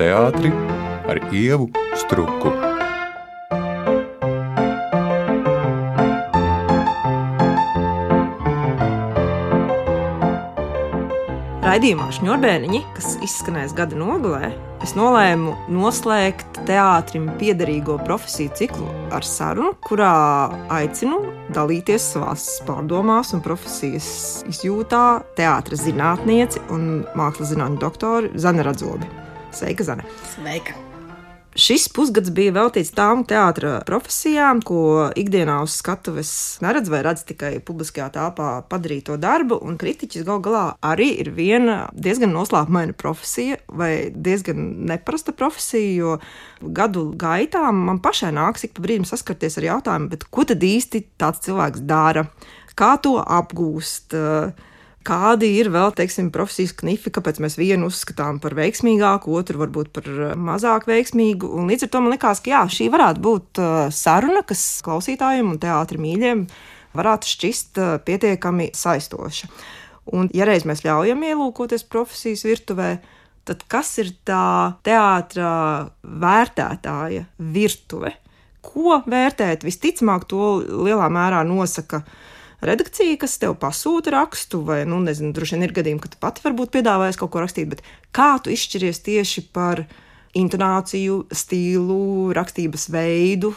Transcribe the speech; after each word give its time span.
teātri 0.00 0.52
ar 1.08 1.20
ievu 1.32 1.70
struku. 1.96 2.52
Raidījumā 11.66 12.06
Šņurbēniņi, 12.14 12.78
kas 12.96 13.16
izskanēs 13.26 13.74
gada 13.76 13.98
nogalē, 14.00 14.52
es 14.84 14.94
nolēmu 14.96 15.56
noslēgt 15.72 16.62
teātrim 16.68 17.26
piederīgo 17.40 17.98
profesiju 18.06 18.54
ciklu 18.56 18.86
ar 19.12 19.26
sarunu, 19.26 19.74
kurā 19.84 20.14
aicinu 20.72 21.20
dalīties 21.52 22.08
savās 22.14 22.48
pārdomās 22.68 23.34
un 23.36 23.44
profesijas 23.44 24.08
izjūtā 24.48 25.04
teātris 25.36 25.84
zinātnieci 25.84 26.64
un 26.72 27.04
mākslas 27.18 27.52
zinātņu 27.52 27.82
doktoru 27.84 28.34
Zana 28.40 28.64
Radzobi. 28.70 29.25
Sveika, 29.56 29.84
Zana! 29.84 30.04
Sveika! 30.34 30.74
Šis 31.56 31.86
pusgads 31.88 32.28
bija 32.36 32.52
veltīts 32.52 32.90
tām 32.92 33.22
teātras 33.24 33.86
profesijām, 33.88 34.58
ko 34.60 35.06
ikdienā 35.16 35.54
uz 35.64 35.78
skatuves 35.80 36.32
neredz 36.60 36.90
vai 36.92 37.00
redz 37.06 37.22
tikai 37.24 37.54
publiskajā 37.64 38.10
telpā 38.12 38.50
padarīto 38.68 39.16
darbu. 39.16 39.56
Un 39.64 39.78
kritiķis 39.80 40.26
gal 40.28 40.42
galā 40.44 40.66
arī 40.84 41.08
ir 41.22 41.32
viena 41.38 41.78
diezgan 41.96 42.36
noslēpumaina 42.36 42.92
profesija 43.00 43.56
vai 43.72 44.10
diezgan 44.12 44.60
neparasta 44.92 45.32
profesija, 45.32 45.96
jo 46.02 46.18
gadu 46.60 47.08
gaitā 47.16 47.64
man 47.72 48.04
pašai 48.04 48.34
nāks 48.36 48.68
ik 48.68 48.76
pa 48.76 48.84
brīdim 48.84 49.08
saskarties 49.08 49.56
ar 49.56 49.70
jautājumu, 49.70 50.20
ko 50.28 50.44
tad 50.52 50.68
īsti 50.68 51.06
tāds 51.16 51.40
cilvēks 51.48 51.88
dara, 51.88 52.28
kā 52.76 52.98
to 53.00 53.16
apgūst. 53.24 54.20
Kādi 55.06 55.52
ir 55.60 55.68
vēl, 55.70 55.92
teiksim, 55.94 56.32
profesijas 56.34 56.72
knifi, 56.80 57.12
kāpēc 57.14 57.38
mēs 57.42 57.54
vienu 57.60 57.86
uzskatām 57.86 58.40
par 58.42 58.56
veiksmīgāku, 58.58 59.36
otru 59.38 59.60
varbūt 59.60 59.92
par 59.94 60.08
eh, 60.10 60.32
mazāk 60.34 60.88
veiksmīgu. 60.90 61.46
Un 61.46 61.70
līdz 61.70 61.86
ar 61.86 61.92
to 61.92 62.00
man 62.02 62.14
likās, 62.16 62.40
ka 62.42 62.50
jā, 62.50 62.62
šī 62.74 62.88
varētu 62.90 63.22
būt 63.22 63.60
eh, 63.62 63.76
saruna, 63.94 64.42
kas 64.46 64.64
klausītājiem 64.86 65.52
un 65.52 65.60
teātrim 65.62 66.02
mīļiem 66.02 66.42
varētu 66.98 67.30
šķist 67.36 67.82
eh, 67.82 67.92
pietiekami 68.08 68.72
saistoša. 68.74 69.52
Un, 70.16 70.30
ja 70.34 70.46
reiz 70.48 70.66
mēs 70.66 70.82
ļaujam 70.86 71.22
ielūkoties 71.30 71.86
profesijas 71.90 72.42
virtuvē, 72.46 72.96
tad 73.46 73.62
kas 73.70 73.92
ir 74.02 74.10
tā 74.26 74.74
teātris 74.86 75.90
vērtētāja 76.02 77.28
virtuve? 77.38 78.16
Ko 78.66 78.98
vērtēt? 79.06 79.62
Visticamāk, 79.66 80.26
to 80.26 80.56
lielā 80.66 81.06
mērā 81.14 81.46
nosaka 81.46 82.02
redakcija, 82.64 83.18
kas 83.20 83.36
tev 83.42 83.56
pasūta 83.60 84.14
rakstu, 84.14 84.62
vai, 84.66 84.82
nu, 84.88 85.00
nezinu, 85.04 85.32
droši 85.36 85.56
vien 85.56 85.66
ir 85.66 85.74
gadījumi, 85.76 86.02
ka 86.02 86.12
tu 86.12 86.20
pati 86.22 86.44
varbūt 86.46 86.72
piedāvājies 86.76 87.20
kaut 87.20 87.32
ko 87.34 87.44
rakstīt, 87.44 87.70
bet 87.72 87.84
kā 88.16 88.36
tu 88.42 88.54
izšķiries 88.54 89.02
tieši 89.06 89.48
par 89.56 89.84
intonāciju, 90.36 91.24
stilu, 91.34 92.32
rakstības 92.36 92.88
veidu? 92.92 93.54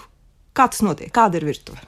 Kā 0.55 0.67
tas 0.71 0.83
notiek? 0.83 1.11
Kāda 1.15 1.39
ir 1.39 1.47
virtuve? 1.47 1.79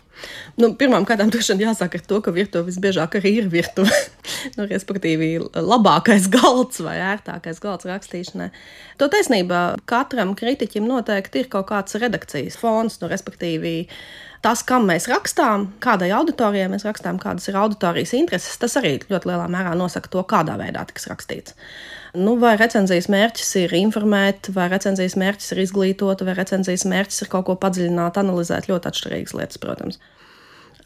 Nu, 0.60 0.72
Pirmkārt, 0.78 1.24
droši 1.34 1.56
vien 1.56 1.72
jāsāk 1.72 1.96
ar 1.98 2.04
to, 2.06 2.20
ka 2.24 2.34
virtuve 2.36 2.68
visbiežāk 2.68 3.18
arī 3.20 3.34
ir 3.40 3.48
virtuve. 3.52 3.96
nu, 4.58 4.68
respektīvi, 4.70 5.32
labākais 5.56 6.28
galds 6.32 6.82
vai 6.86 6.98
ērtākais 7.14 7.62
galds 7.64 7.88
rakstīšanai. 7.90 8.52
To 9.02 9.10
taisnība 9.12 9.62
katram 9.90 10.36
kritiķim 10.38 10.86
noteikti 10.90 11.44
ir 11.44 11.50
kaut 11.54 11.70
kāds 11.72 11.98
redakcijas 12.02 12.60
fons, 12.62 13.00
nu, 13.02 13.10
respektīvi 13.12 13.76
tas, 14.46 14.64
kam 14.68 14.88
mēs 14.90 15.08
rakstām, 15.12 15.68
kādai 15.84 16.10
auditorijai 16.18 16.70
mēs 16.72 16.86
rakstām, 16.88 17.20
kādas 17.22 17.48
ir 17.50 17.58
auditorijas 17.62 18.14
intereses, 18.18 18.58
tas 18.62 18.76
arī 18.80 18.98
ļoti 19.06 19.30
lielā 19.30 19.48
mērā 19.52 19.74
nosaka 19.78 20.12
to, 20.12 20.24
kādā 20.28 20.58
veidā 20.62 20.84
tiks 20.90 21.08
rakstīts. 21.12 21.56
Nu, 22.18 22.36
vai 22.42 22.58
recenzijas 22.60 23.08
mērķis 23.12 23.54
ir 23.62 23.76
informēt, 23.78 24.50
vai 24.56 24.68
recenzijas 24.74 25.16
mērķis 25.20 25.54
ir 25.54 25.62
izglītot, 25.64 26.26
vai 26.28 26.36
recenzijas 26.36 26.84
mērķis 26.90 27.24
ir 27.24 27.32
kaut 27.32 27.48
ko 27.48 27.56
padziļināt, 27.62 28.20
analizēt 28.20 28.68
ļoti 28.72 28.92
atšķirīgas 28.92 29.38
lietas, 29.38 29.62
protams. 29.62 30.02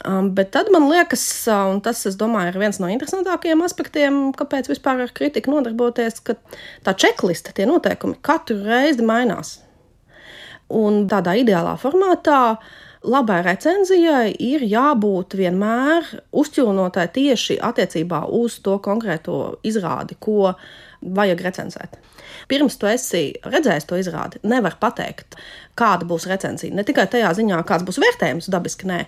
Um, 0.05 0.27
bet 0.37 0.51
tad 0.53 0.67
man 0.75 0.85
liekas, 0.91 1.23
un 1.49 1.79
tas, 1.81 2.03
es 2.05 2.17
domāju, 2.19 2.51
ir 2.51 2.61
viens 2.61 2.77
no 2.83 2.91
interesantākajiem 2.91 3.63
aspektiem, 3.65 4.17
kāpēc 4.37 4.67
vispār 4.69 5.01
ar 5.07 5.13
kritiku 5.15 5.55
nodarboties, 5.55 6.19
ka 6.27 6.35
tā 6.85 6.93
checkliste, 6.93 7.55
tie 7.55 7.65
noteikumi 7.65 8.19
katru 8.25 8.59
reizi 8.67 9.05
mainās. 9.07 9.61
Un 10.75 11.05
tādā 11.09 11.33
ideālā 11.39 11.73
formātā 11.81 12.41
uh, 12.53 12.73
labai 13.05 13.41
recenzijai 13.45 14.33
ir 14.41 14.65
jābūt 14.65 15.37
vienmēr 15.39 16.07
uzķilnotai 16.35 17.05
tieši 17.15 17.59
attiecībā 17.63 18.25
uz 18.33 18.59
to 18.65 18.77
konkrēto 18.83 19.59
izrādi, 19.65 20.17
ko 20.19 20.53
vajag 21.05 21.43
recenzēt. 21.45 21.97
Pirms 22.49 22.77
tu 22.81 22.89
esi 22.89 23.23
redzējis 23.45 23.87
to 23.89 23.99
izrādi, 24.01 24.41
nevar 24.45 24.77
pateikt, 24.81 25.37
kāda 25.77 26.07
būs 26.09 26.27
recenzija. 26.29 26.73
Ne 26.75 26.85
tikai 26.87 27.07
tajā 27.11 27.31
ziņā, 27.37 27.61
kāds 27.67 27.85
būs 27.87 28.01
vērtējums, 28.01 28.49
dabiski 28.53 28.89
nē, 28.89 28.99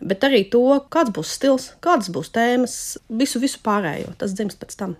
bet 0.00 0.24
arī 0.28 0.44
to, 0.52 0.64
kāds 0.92 1.12
būs 1.14 1.36
stils, 1.36 1.70
kādas 1.84 2.12
būs 2.14 2.32
tēmas, 2.34 2.76
visu, 3.08 3.42
visu 3.42 3.60
pārējo. 3.64 4.14
Tas 4.20 4.36
dzimst 4.36 4.60
pēc 4.62 4.76
tam. 4.80 4.96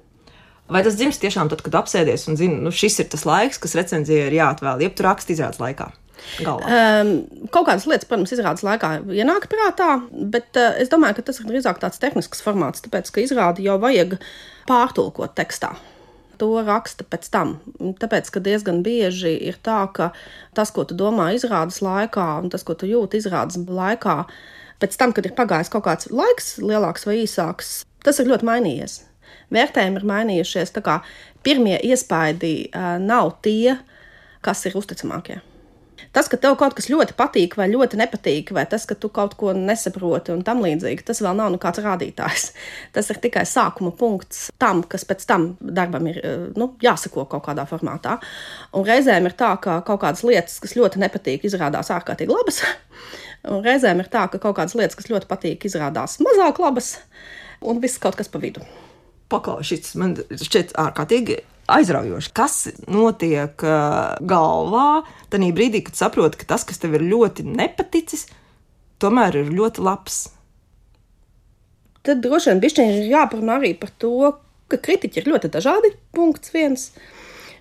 Vai 0.73 0.85
tas 0.87 0.97
dzimst 0.97 1.21
tiešām 1.25 1.51
tad, 1.53 1.65
kad 1.65 1.75
apsēdies 1.83 2.29
un 2.31 2.39
zini, 2.41 2.61
nu 2.65 2.73
šis 2.73 3.03
ir 3.03 3.11
tas 3.13 3.27
laiks, 3.29 3.61
kas 3.61 3.77
recenzijai 3.77 4.31
ir 4.31 4.39
jāatvēl, 4.39 4.85
jeb 4.87 4.95
tu 4.97 5.05
raksti 5.05 5.37
izrādes 5.37 5.61
laikā? 5.61 5.91
Galvā. 6.41 6.67
Um, 6.67 7.13
kaut 7.53 7.67
kādas 7.69 7.87
lietas, 7.89 8.09
protams, 8.09 8.33
izrādes 8.35 8.65
laikā 8.67 8.95
ienāk 9.13 9.49
prātā, 9.53 9.95
bet 10.11 10.59
uh, 10.61 10.73
es 10.81 10.91
domāju, 10.93 11.19
ka 11.19 11.29
tas 11.29 11.43
ir 11.43 11.49
drīzāk 11.51 11.81
tāds 11.83 12.01
tehnisks 12.03 12.45
formāts, 12.45 12.85
tāpēc, 12.85 13.11
ka 13.13 13.25
izrādi 13.25 13.67
jau 13.67 13.79
vajag 13.83 14.17
pārtulkot 14.71 15.37
tekstā. 15.39 15.75
To 16.41 16.49
raksta 16.65 17.05
pēc 17.07 17.29
tam. 17.31 17.55
Tāpēc, 18.01 18.33
ka 18.35 18.43
diezgan 18.43 18.81
bieži 18.83 19.35
ir 19.51 19.61
tā, 19.63 19.85
ka 19.95 20.11
tas, 20.57 20.73
ko 20.75 20.87
tu 20.89 20.97
domā 20.99 21.31
izrādes 21.37 21.83
laikā, 21.85 22.27
un 22.43 22.51
tas, 22.51 22.65
ko 22.67 22.75
tu 22.79 22.89
jūti 22.89 23.21
izrādes 23.21 23.61
laikā, 23.69 24.17
pēc 24.83 24.99
tam, 24.99 25.15
kad 25.15 25.29
ir 25.29 25.37
pagājis 25.39 25.71
kaut 25.71 25.87
kāds 25.87 26.11
laiks, 26.11 26.57
lielāks 26.65 27.07
vai 27.07 27.21
īsāks, 27.23 27.83
tas 28.03 28.19
ir 28.19 28.33
ļoti 28.33 28.49
mainījies. 28.49 28.99
Vērtējumi 29.53 30.01
ir 30.01 30.09
mainījušies. 30.09 30.75
Pirmie 31.43 31.79
iespaidi 31.85 32.55
uh, 32.71 32.97
nav 33.03 33.37
tie, 33.45 33.77
kas 34.43 34.67
ir 34.67 34.77
uzticamākie. 34.79 35.41
Tas, 36.13 36.29
ka 36.29 36.37
tev 36.37 36.59
kaut 36.61 36.75
kas 36.77 36.91
ļoti 36.93 37.15
patīk 37.17 37.55
vai 37.57 37.71
ļoti 37.73 37.97
nepatīk, 37.97 38.51
vai 38.53 38.67
tas, 38.69 38.85
ka 38.89 38.93
tu 39.01 39.09
kaut 39.13 39.33
ko 39.41 39.55
nesaproti 39.57 40.35
un 40.35 40.43
tam 40.45 40.61
līdzīgi, 40.61 41.07
tas 41.09 41.23
vēl 41.25 41.39
nav 41.39 41.55
nekāds 41.55 41.81
rādītājs. 41.85 42.51
Tas 42.95 43.09
ir 43.09 43.21
tikai 43.23 43.47
sākuma 43.49 43.95
punkts 43.97 44.51
tam, 44.61 44.83
kas 44.85 45.07
pēc 45.09 45.25
tam 45.29 45.47
darbam 45.61 46.11
ir 46.11 46.19
eh, 46.21 46.43
nu, 46.61 46.69
jāsako 46.85 47.25
kaut 47.31 47.47
kādā 47.47 47.65
formātā. 47.69 48.19
Un 48.77 48.85
reizēm 48.85 49.31
ir 49.31 49.37
tā, 49.39 49.55
ka 49.65 49.79
kaut 49.87 50.03
kādas 50.05 50.25
lietas, 50.29 50.59
kas 50.61 50.77
ļoti 50.77 51.01
nepatīk, 51.01 51.47
izrādās 51.49 51.93
ārkārtīgi 51.95 52.35
labas. 52.35 52.61
Un 53.53 53.65
reizēm 53.65 54.05
ir 54.05 54.11
tā, 54.13 54.27
ka 54.29 54.43
kaut 54.43 54.59
kādas 54.61 54.77
lietas, 54.79 54.99
kas 54.99 55.09
ļoti 55.11 55.31
patīk, 55.31 55.65
izrādās 55.67 56.21
mazāk 56.23 56.61
labas, 56.63 56.93
un 57.65 57.81
viss 57.83 57.99
kaut 58.03 58.21
kas 58.21 58.29
pa 58.31 58.39
vidu. 58.43 58.63
Paklausīts, 59.33 59.97
man 59.99 60.15
šķiet 60.29 60.77
ārkārtīgi 60.79 61.41
aizraujoši. 61.79 62.33
Kas 62.37 62.57
notiek 62.91 63.65
uh, 63.67 64.15
galvā 64.21 65.03
tajā 65.33 65.51
brīdī, 65.57 65.83
kad 65.87 65.99
saproti, 65.99 66.41
ka 66.43 66.53
tas, 66.55 66.67
kas 66.69 66.81
tev 66.83 66.99
ir 66.99 67.07
ļoti 67.09 67.47
nepaticis, 67.49 68.29
tomēr 69.03 69.43
ir 69.43 69.53
ļoti 69.55 69.85
labs? 69.85 70.23
Tad 72.03 72.23
droši 72.25 72.57
vien 72.59 72.91
ir 72.91 73.11
jāparunā 73.13 73.61
arī 73.61 73.75
par 73.79 73.93
to, 74.03 74.33
ka 74.73 74.81
kritiķi 74.83 75.23
ir 75.23 75.29
ļoti 75.33 75.51
dažādi. 75.55 75.93
Punkts 76.17 76.55
viens. 76.55 76.91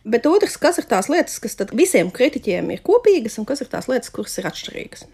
Bet 0.01 0.25
otrs, 0.25 0.57
kas 0.57 0.79
ir 0.81 0.88
tās 0.89 1.11
lietas, 1.13 1.38
kas 1.44 1.59
visiem 1.77 2.09
kritiķiem 2.09 2.71
ir 2.73 2.81
kopīgas, 2.85 3.38
un 3.38 3.45
kas 3.45 3.61
ir 3.61 3.69
tās 3.69 3.89
lietas, 3.91 4.09
kuras 4.13 4.39
ir 4.41 4.47
atšķirīgas. 4.50 5.05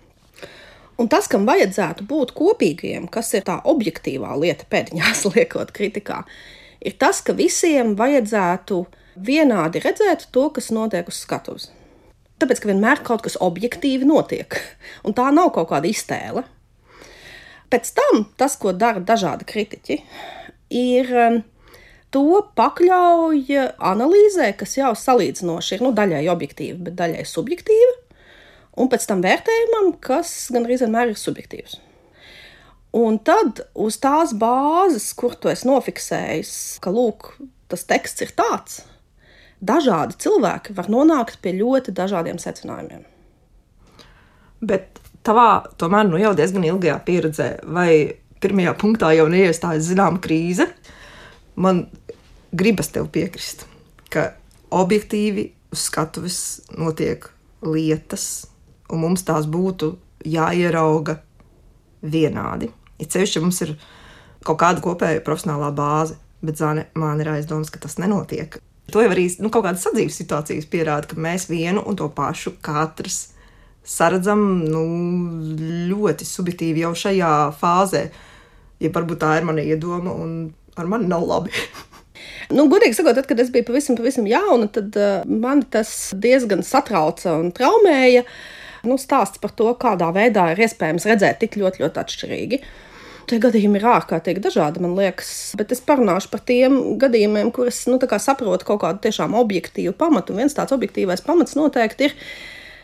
Un 0.98 1.10
tas, 1.12 1.28
kam 1.30 1.44
vajadzētu 1.46 2.08
būt 2.10 2.32
kopīgiem, 2.38 3.10
kas 3.12 3.34
ir 3.38 3.44
tā 3.46 3.60
objektīvā 3.70 4.32
lieta, 4.40 4.66
pēdiņās 4.72 5.26
liekot 5.36 5.74
kritikā, 5.76 6.24
ir 6.88 6.96
tas, 7.02 7.20
ka 7.26 7.36
visiem 7.38 7.96
vajadzētu 8.00 8.84
vienādi 9.28 9.82
redzēt 9.84 10.30
to, 10.32 10.48
kas 10.54 10.72
notiek 10.74 11.10
uz 11.10 11.20
skatuves. 11.26 11.72
Tāpēc, 12.38 12.62
ka 12.62 12.70
vienmēr 12.70 13.02
kaut 13.06 13.24
kas 13.26 13.38
objektīvi 13.42 14.08
notiek, 14.08 14.60
un 15.06 15.18
tā 15.18 15.30
nav 15.34 15.52
kaut 15.56 15.72
kāda 15.74 15.90
iztēle. 15.90 16.46
Pēc 17.68 17.92
tam 17.98 18.24
tas, 18.40 18.56
ko 18.56 18.72
dara 18.72 19.02
dažādi 19.04 19.48
kritiķi, 19.48 19.98
ir 20.72 21.10
um, 21.12 21.40
to 22.16 22.42
pakļauj 22.56 23.58
analīzē, 23.76 24.54
kas 24.60 24.78
jau 24.78 24.94
salīdzinoši 24.96 25.76
ir 25.76 25.84
nu, 25.84 25.92
daļai 25.98 26.24
objektīva, 26.32 26.80
bet 26.88 26.96
daļai 27.02 27.26
subjektīva, 27.28 27.98
un 28.80 28.88
pēc 28.94 29.10
tam 29.10 29.26
vērtējumam, 29.26 29.98
kas 30.00 30.48
gan 30.54 30.70
arī 30.70 30.80
vienmēr 30.86 31.12
ir 31.12 31.20
subjektīvs. 31.20 31.82
Un 32.96 33.18
tad 33.20 33.66
uz 33.76 33.98
tās 34.00 34.32
bāzes, 34.38 35.10
kur 35.18 35.36
tu 35.36 35.52
esi 35.52 35.68
nofiksējis, 35.68 36.54
ka 36.82 36.94
lūk, 36.94 37.34
tas 37.68 37.84
teksts 37.88 38.24
ir 38.24 38.32
tāds, 38.38 38.80
dažādi 39.60 40.16
cilvēki 40.24 40.76
var 40.78 40.88
nonākt 40.92 41.42
pie 41.44 41.54
ļoti 41.58 41.94
dažādiem 41.98 42.40
secinājumiem. 42.42 43.04
Bet 44.62 45.02
tavā 45.28 45.68
tomēr 45.78 46.08
nu 46.10 46.22
jau 46.22 46.34
diezgan 46.38 46.66
ilgajā 46.66 46.98
pieredzē, 47.06 47.50
vai 47.68 47.92
pirmajā 48.42 48.74
punktā 48.80 49.12
jau 49.18 49.28
neiestājas 49.30 49.90
zināma 49.90 50.22
krīze, 50.24 50.70
man 51.56 51.88
gribas 52.56 52.90
tev 52.94 53.10
piekrist, 53.14 53.66
ka 54.14 54.32
objektīvi 54.72 55.50
uz 55.74 55.86
skatuves 55.90 56.40
notiek 56.78 57.28
lietas, 57.66 58.48
un 58.90 59.04
mums 59.04 59.26
tās 59.28 59.50
būtu 59.50 59.96
jāierauga 60.26 61.20
vienādi. 62.02 62.72
Ir 62.98 63.10
ceļš, 63.14 63.36
ja 63.38 63.44
mums 63.44 63.62
ir 63.66 63.76
kaut 64.48 64.60
kāda 64.62 64.84
kopēja 64.84 65.24
profesionālā 65.26 65.70
bāze, 65.76 66.18
bet 66.46 66.60
zāne, 66.60 66.88
man 66.98 67.22
ir 67.22 67.30
aizdoms, 67.34 67.72
ka 67.74 67.82
tas 67.84 67.98
nenotiek. 68.02 68.60
To 68.94 69.04
jau 69.04 69.12
arī 69.12 69.26
nu, 69.44 69.52
kaut 69.52 69.66
kādas 69.66 69.84
sadzīves 69.84 70.18
situācijas 70.22 70.70
pierāda, 70.72 71.10
ka 71.12 71.20
mēs 71.20 71.50
vienu 71.52 71.84
un 71.84 71.98
to 72.00 72.08
pašu 72.16 72.56
katrs 72.64 73.34
saredzam 73.88 74.44
nu, 74.68 74.84
ļoti 75.90 76.28
subjektīvi 76.28 76.84
jau 76.84 76.94
šajā 76.96 77.34
fāzē. 77.60 78.08
Ja 78.84 78.92
varbūt 78.94 79.22
tā 79.24 79.38
ir 79.40 79.48
mana 79.48 79.64
iedoma, 79.64 80.14
un 80.14 80.34
ar 80.78 80.90
mani 80.92 81.10
nav 81.12 81.28
labi. 81.28 81.54
Nu, 82.48 82.64
godīgi 82.72 82.96
sakot, 82.96 83.18
tad, 83.18 83.28
kad 83.28 83.40
es 83.44 83.50
biju 83.52 83.66
pavisam, 83.68 83.98
pavisam 83.98 84.26
jauna, 84.28 84.70
tad 84.72 84.96
uh, 84.98 85.26
man 85.28 85.62
tas 85.72 85.90
diezgan 86.18 86.64
satrauca 86.66 87.34
un 87.36 87.52
traumēja. 87.56 88.24
Nu, 88.86 89.00
stāsts 89.02 89.42
par 89.42 89.54
to, 89.58 89.70
kādā 89.80 90.12
veidā 90.16 90.52
ir 90.54 90.62
iespējams 90.68 91.08
redzēt 91.10 91.42
tik 91.44 91.58
ļoti, 91.62 91.84
ļoti 91.86 92.04
atšķirīgi. 92.04 92.62
Tie 93.28 93.42
gadījumi 93.44 93.80
ir 93.80 93.88
ārkārtīgi 93.92 94.40
dažādi, 94.44 94.80
man 94.84 94.94
liekas, 94.96 95.32
bet 95.60 95.74
es 95.76 95.82
parunāšu 95.84 96.30
par 96.32 96.46
tiem 96.48 96.78
gadījumiem, 97.02 97.50
kurus 97.56 97.82
nu, 97.90 97.98
saprotu 98.00 98.70
kaut 98.70 98.84
kādu 98.86 99.04
tiešām 99.04 99.36
objektīvu 99.36 99.92
pamatu. 100.00 100.32
Un 100.32 100.46
viens 100.46 100.56
tāds 100.56 100.76
objektīvais 100.76 101.26
pamats 101.26 101.58
noteikti 101.60 102.08
ir 102.08 102.16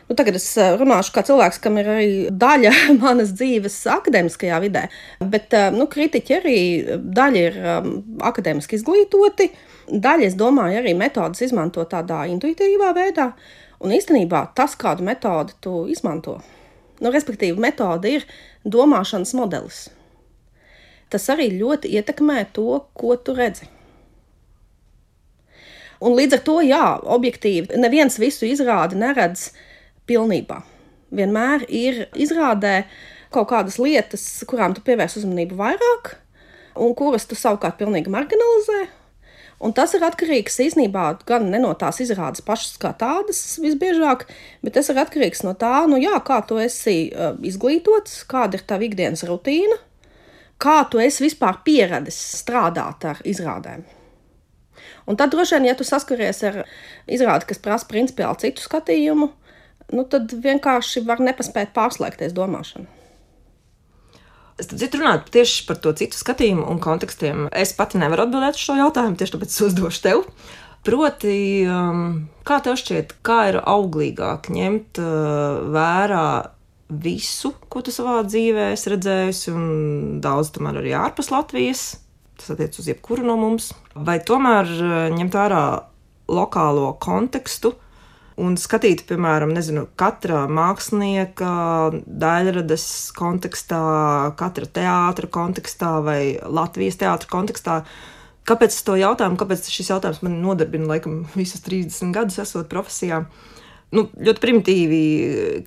Nu, 0.10 0.16
tagad 0.20 0.36
es 0.36 0.46
eh, 0.60 0.74
runāšu 0.80 1.14
kā 1.16 1.24
cilvēks, 1.24 1.60
kam 1.64 1.78
ir 1.80 1.88
arī 1.90 2.08
daļa 2.30 2.72
manas 3.04 3.32
dzīves 3.38 3.78
akadēmiskajā 3.94 4.60
vidē, 4.66 4.88
bet 5.32 5.56
eh, 5.56 5.70
nu, 5.76 5.88
kritiķi 5.92 6.36
arī 6.40 6.58
daļa 7.00 7.44
ir 7.48 7.60
um, 7.62 7.94
akadēmiski 8.32 8.78
izglītoti, 8.80 9.50
daļa, 9.88 10.28
es 10.28 10.38
domāju, 10.40 10.82
arī 10.82 10.96
metodas 11.00 11.44
izmanto 11.46 11.86
tādā 11.90 12.26
intuitīvā 12.34 12.92
veidā. 12.98 13.32
Un 13.84 13.92
īstenībā 13.92 14.46
tas, 14.56 14.78
kādu 14.80 15.04
metodi 15.04 15.56
tu 15.64 15.84
izmanto, 15.92 16.38
nu, 17.04 17.12
respektīvi, 17.12 17.60
metode 17.60 18.14
ir 18.18 18.26
domāšanas 18.64 19.34
modelis. 19.36 19.86
Tas 21.12 21.28
arī 21.30 21.50
ļoti 21.60 21.92
ietekmē 22.00 22.46
to, 22.56 22.80
ko 22.96 23.18
tu 23.20 23.36
redzi. 23.38 23.68
Un 26.04 26.16
līdz 26.18 26.40
ar 26.40 26.42
to, 26.48 26.58
jā, 26.64 26.86
objektīvi, 27.16 27.76
neviens 27.80 28.18
visu 28.20 28.48
izrādi 28.48 28.98
neredz 29.00 29.50
pilnībā. 30.10 30.62
Vienmēr 31.14 31.68
ir 31.70 32.06
izrādē 32.16 32.86
kaut 33.34 33.52
kādas 33.52 33.78
lietas, 33.80 34.26
kurām 34.50 34.74
tu 34.76 34.84
pievērs 34.84 35.20
uzmanību 35.22 35.60
vairāk, 35.60 36.16
un 36.80 36.96
kuras 36.98 37.28
tu 37.30 37.38
savukārt 37.40 37.78
pilnīgi 37.80 38.12
marginalizē. 38.12 38.82
Un 39.64 39.72
tas 39.72 39.94
ir 39.96 40.04
atkarīgs 40.04 40.60
īstenībā 40.60 41.06
gan 41.28 41.48
no 41.54 41.72
tās 41.80 42.02
izrādes 42.04 42.44
pašas 42.44 42.76
kā 42.82 42.92
tādas, 43.00 43.40
visbiežāk, 43.64 44.26
bet 44.66 44.76
tas 44.76 44.92
ir 44.92 45.00
atkarīgs 45.00 45.46
no 45.48 45.54
tā, 45.56 45.86
nu 45.88 46.02
jā, 46.02 46.18
kā 46.28 46.42
tu 46.48 46.60
esi 46.60 47.08
uh, 47.14 47.38
izglītots, 47.40 48.26
kāda 48.28 48.60
ir 48.60 48.66
tava 48.68 48.84
ikdienas 48.84 49.24
rutīna, 49.30 49.78
kā 50.60 50.82
tu 50.92 51.00
esi 51.00 51.24
vispār 51.24 51.62
pieradis 51.64 52.20
strādāt 52.42 53.08
ar 53.08 53.22
izrādēm. 53.24 53.86
Un 55.08 55.20
tad 55.20 55.32
droši 55.32 55.58
vien, 55.58 55.70
ja 55.72 55.78
tu 55.80 55.88
saskaries 55.88 56.44
ar 56.48 56.60
izrādi, 57.08 57.48
kas 57.48 57.64
prasa 57.64 57.88
principiāli 57.88 58.44
citu 58.44 58.64
skatījumu, 58.64 59.30
nu, 59.96 60.06
tad 60.12 60.36
vienkārši 60.44 61.06
var 61.08 61.24
nepaspēt 61.24 61.72
pārslēgties 61.76 62.36
domāšanu. 62.36 63.03
Dzirdēju, 64.62 65.02
runāt 65.02 65.30
tieši 65.34 65.64
par 65.66 65.80
to 65.82 65.92
citu 65.98 66.18
skatījumu 66.20 66.68
un 66.70 66.82
kontekstiem. 66.82 67.48
Es 67.58 67.74
pati 67.74 67.98
nevaru 68.02 68.28
atbildēt 68.28 68.60
uz 68.60 68.66
šo 68.68 68.76
jautājumu, 68.78 69.18
tieši 69.18 69.34
tāpēc 69.34 69.56
es 69.56 69.64
uzdošu 69.66 70.04
tev. 70.04 70.22
Proti, 70.86 71.38
um, 71.72 72.28
kā 72.46 72.60
tev 72.62 72.78
šķiet, 72.78 73.16
kā 73.26 73.40
ir 73.50 73.58
auglīgāk 73.62 74.52
ņemt 74.54 75.00
uh, 75.02 75.64
vērā 75.74 76.28
visu, 77.04 77.54
ko 77.72 77.82
tu 77.82 77.94
savā 77.96 78.20
dzīvē 78.28 78.74
esi 78.76 78.92
redzējusi, 78.94 79.54
un 79.56 80.20
daudz 80.22 80.52
tomēr 80.54 80.82
arī 80.84 80.94
ārpus 81.00 81.32
Latvijas? 81.34 81.86
Tas 82.38 82.54
attiecas 82.54 82.84
uz 82.84 82.92
jebkuru 82.92 83.26
no 83.26 83.40
mums. 83.40 83.72
Vai 83.96 84.20
tomēr 84.22 84.70
uh, 84.76 84.94
ņemt 85.16 85.40
vērā 85.40 85.64
lokālo 86.30 86.92
kontekstu, 87.02 87.74
un 88.42 88.56
skatīt, 88.60 89.04
piemēram, 89.10 89.54
nezinu, 89.54 89.86
katra 90.00 90.44
mākslinieka 90.52 91.52
daļradas 92.06 92.86
kontekstā, 93.18 93.84
katra 94.40 94.70
teātra 94.80 95.30
kontekstā 95.34 95.94
vai 96.06 96.20
Latvijas 96.42 97.00
teātra 97.02 97.30
kontekstā. 97.30 97.82
Kāpēc 98.50 98.76
es 98.76 98.84
to 98.84 98.98
jautājumu? 99.00 99.40
Kāpēc 99.40 99.70
šis 99.72 99.94
jautājums 99.94 100.24
man 100.26 100.42
nodarbina 100.44 100.90
laikam 100.96 101.24
visus 101.38 101.64
30 101.64 102.12
gadus, 102.16 102.42
esot 102.44 102.68
profesijā? 102.72 103.24
Nu, 103.94 104.08
ļoti 104.18 104.42
primitīvi, 104.42 105.02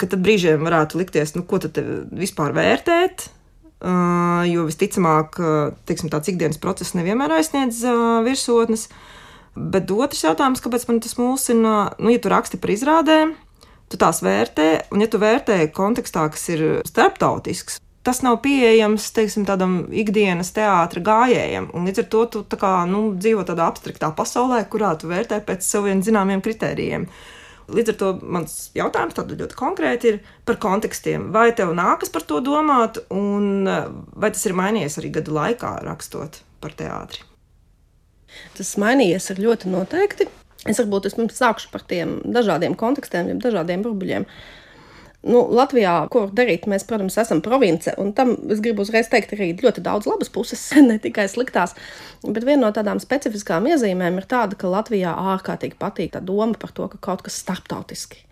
ka 0.01 0.09
tad 0.11 0.25
brīžiem 0.27 0.65
varētu 0.67 0.99
likties, 0.99 1.37
nu, 1.39 1.45
ko 1.47 1.61
tad 1.63 1.79
vispār 2.11 2.57
vērtēt, 2.57 3.29
jo 4.51 4.65
visticamāk, 4.67 5.39
teiksim, 5.87 6.11
tāds 6.11 6.33
ikdienas 6.33 6.59
process 6.59 6.97
nevienmēr 6.99 7.37
aizsniedz 7.39 7.85
virsotnes. 8.27 8.89
Uh, 8.91 9.13
Bet 9.57 9.91
otrs 9.91 10.21
jautājums, 10.27 10.61
kāpēc 10.61 10.85
man 10.91 11.01
tas 11.01 11.17
mulsina, 11.17 11.75
nu, 11.97 12.13
ja 12.13 12.21
tu 12.21 12.29
raksti 12.33 12.61
par 12.61 12.73
izrādēm, 12.75 13.33
tu 13.89 13.99
tās 14.01 14.21
vērtē, 14.25 14.69
un 14.93 15.01
ja 15.01 15.09
tu 15.09 15.21
vērtē 15.23 15.63
kontekstā, 15.75 16.27
kas 16.35 16.45
ir 16.53 16.65
starptautisks, 16.89 17.79
tas 18.07 18.21
nav 18.23 18.39
pieejams 18.45 19.09
teiksim, 19.17 19.47
tādam 19.49 19.79
ikdienas 19.91 20.53
teātra 20.55 21.03
gājējam. 21.09 21.71
Un 21.75 21.89
līdz 21.89 22.05
ar 22.05 22.09
to 22.13 22.25
tu 22.37 22.61
kā, 22.61 22.75
nu, 22.91 23.09
dzīvo 23.19 23.47
tādā 23.49 23.67
abstraktā 23.71 24.13
pasaulē, 24.15 24.61
kurā 24.71 24.93
tu 25.01 25.11
vērtē 25.11 25.41
pēc 25.47 25.67
saviem 25.67 26.05
zināmiem 26.07 26.45
kritērijiem. 26.45 27.09
Līdz 27.67 27.91
ar 27.91 27.97
to 27.99 28.11
mans 28.23 28.59
jautājums 28.79 29.17
ļoti 29.19 29.59
konkrēti 29.59 30.13
ir 30.13 30.21
par 30.47 30.61
kontekstiem. 30.63 31.33
Vai 31.35 31.49
tev 31.59 31.73
nākas 31.75 32.13
par 32.15 32.23
to 32.29 32.39
domāt, 32.45 33.01
un 33.11 33.67
vai 33.67 34.31
tas 34.31 34.47
ir 34.47 34.55
mainījies 34.55 35.01
arī 35.01 35.17
gadu 35.19 35.35
laikā, 35.35 35.81
rakstot 35.89 36.45
par 36.63 36.79
teātri? 36.79 37.27
Tas 38.57 38.75
mainījies 38.81 39.33
ļoti 39.41 39.73
noteikti. 39.73 40.29
Es 40.67 40.81
varbūt 40.83 41.11
es 41.11 41.17
sākšu 41.39 41.71
par 41.73 41.85
tiem 41.87 42.21
dažādiem 42.25 42.75
kontekstiem, 42.79 43.37
dažādiem 43.43 43.85
burbuļiem. 43.85 44.27
Nu, 45.27 45.41
Latvijā, 45.51 45.93
ko 46.13 46.27
darīt, 46.31 46.69
mēs, 46.71 46.85
protams, 46.87 47.17
esam 47.19 47.41
province, 47.43 47.91
un 47.99 48.13
tam 48.15 48.37
es 48.53 48.61
gribu 48.63 48.85
uzreiz 48.85 49.09
teikt, 49.11 49.33
arī 49.35 49.49
ļoti 49.59 49.83
daudz 49.83 50.07
labas 50.07 50.31
puses, 50.31 50.63
ne 50.89 51.01
tikai 51.03 51.27
sliktās. 51.31 51.75
Bet 52.23 52.47
viena 52.47 52.67
no 52.67 52.71
tādām 52.75 53.03
specifiskām 53.03 53.67
iezīmēm 53.73 54.21
ir 54.21 54.29
tāda, 54.31 54.59
ka 54.59 54.71
Latvijā 54.71 55.17
ārkārtīgi 55.35 55.79
patīk 55.81 56.15
tā 56.15 56.23
doma 56.23 56.55
par 56.61 56.75
to, 56.77 56.87
ka 56.93 57.03
kaut 57.11 57.27
kas 57.27 57.41
starptautiski. 57.43 58.23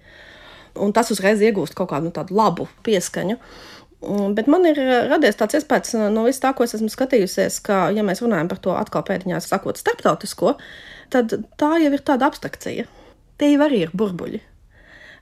Un 0.74 0.94
tas 0.94 1.10
uzreiz 1.14 1.42
iegūst 1.42 1.76
kaut 1.78 1.92
kādu 1.92 2.10
nu, 2.10 2.26
labu 2.34 2.66
pieskaņu. 2.86 3.38
Mm, 4.04 4.34
bet 4.36 4.48
man 4.50 4.66
ir 4.68 4.78
eh, 4.80 5.06
radies 5.08 5.38
tāds 5.40 5.56
iespējas 5.58 5.94
eh, 5.96 6.08
no 6.12 6.26
vis 6.26 6.40
tā, 6.42 6.52
ko 6.56 6.66
es 6.66 6.74
esmu 6.76 6.90
skatījusies, 6.92 7.60
ka, 7.64 7.88
ja 7.94 8.04
mēs 8.06 8.20
runājam 8.24 8.50
par 8.50 8.60
to 8.64 8.74
atkal 8.76 9.04
pēdiņās, 9.06 9.48
sakot, 9.48 9.80
starptautisko, 9.80 10.56
tad 11.14 11.32
tā 11.60 11.70
jau 11.82 11.92
ir 11.94 12.04
tāda 12.04 12.28
abstrakcija. 12.28 12.86
Tie 13.40 13.50
jau 13.54 13.64
arī 13.64 13.84
ir 13.86 13.94
burbuļi. 13.96 14.42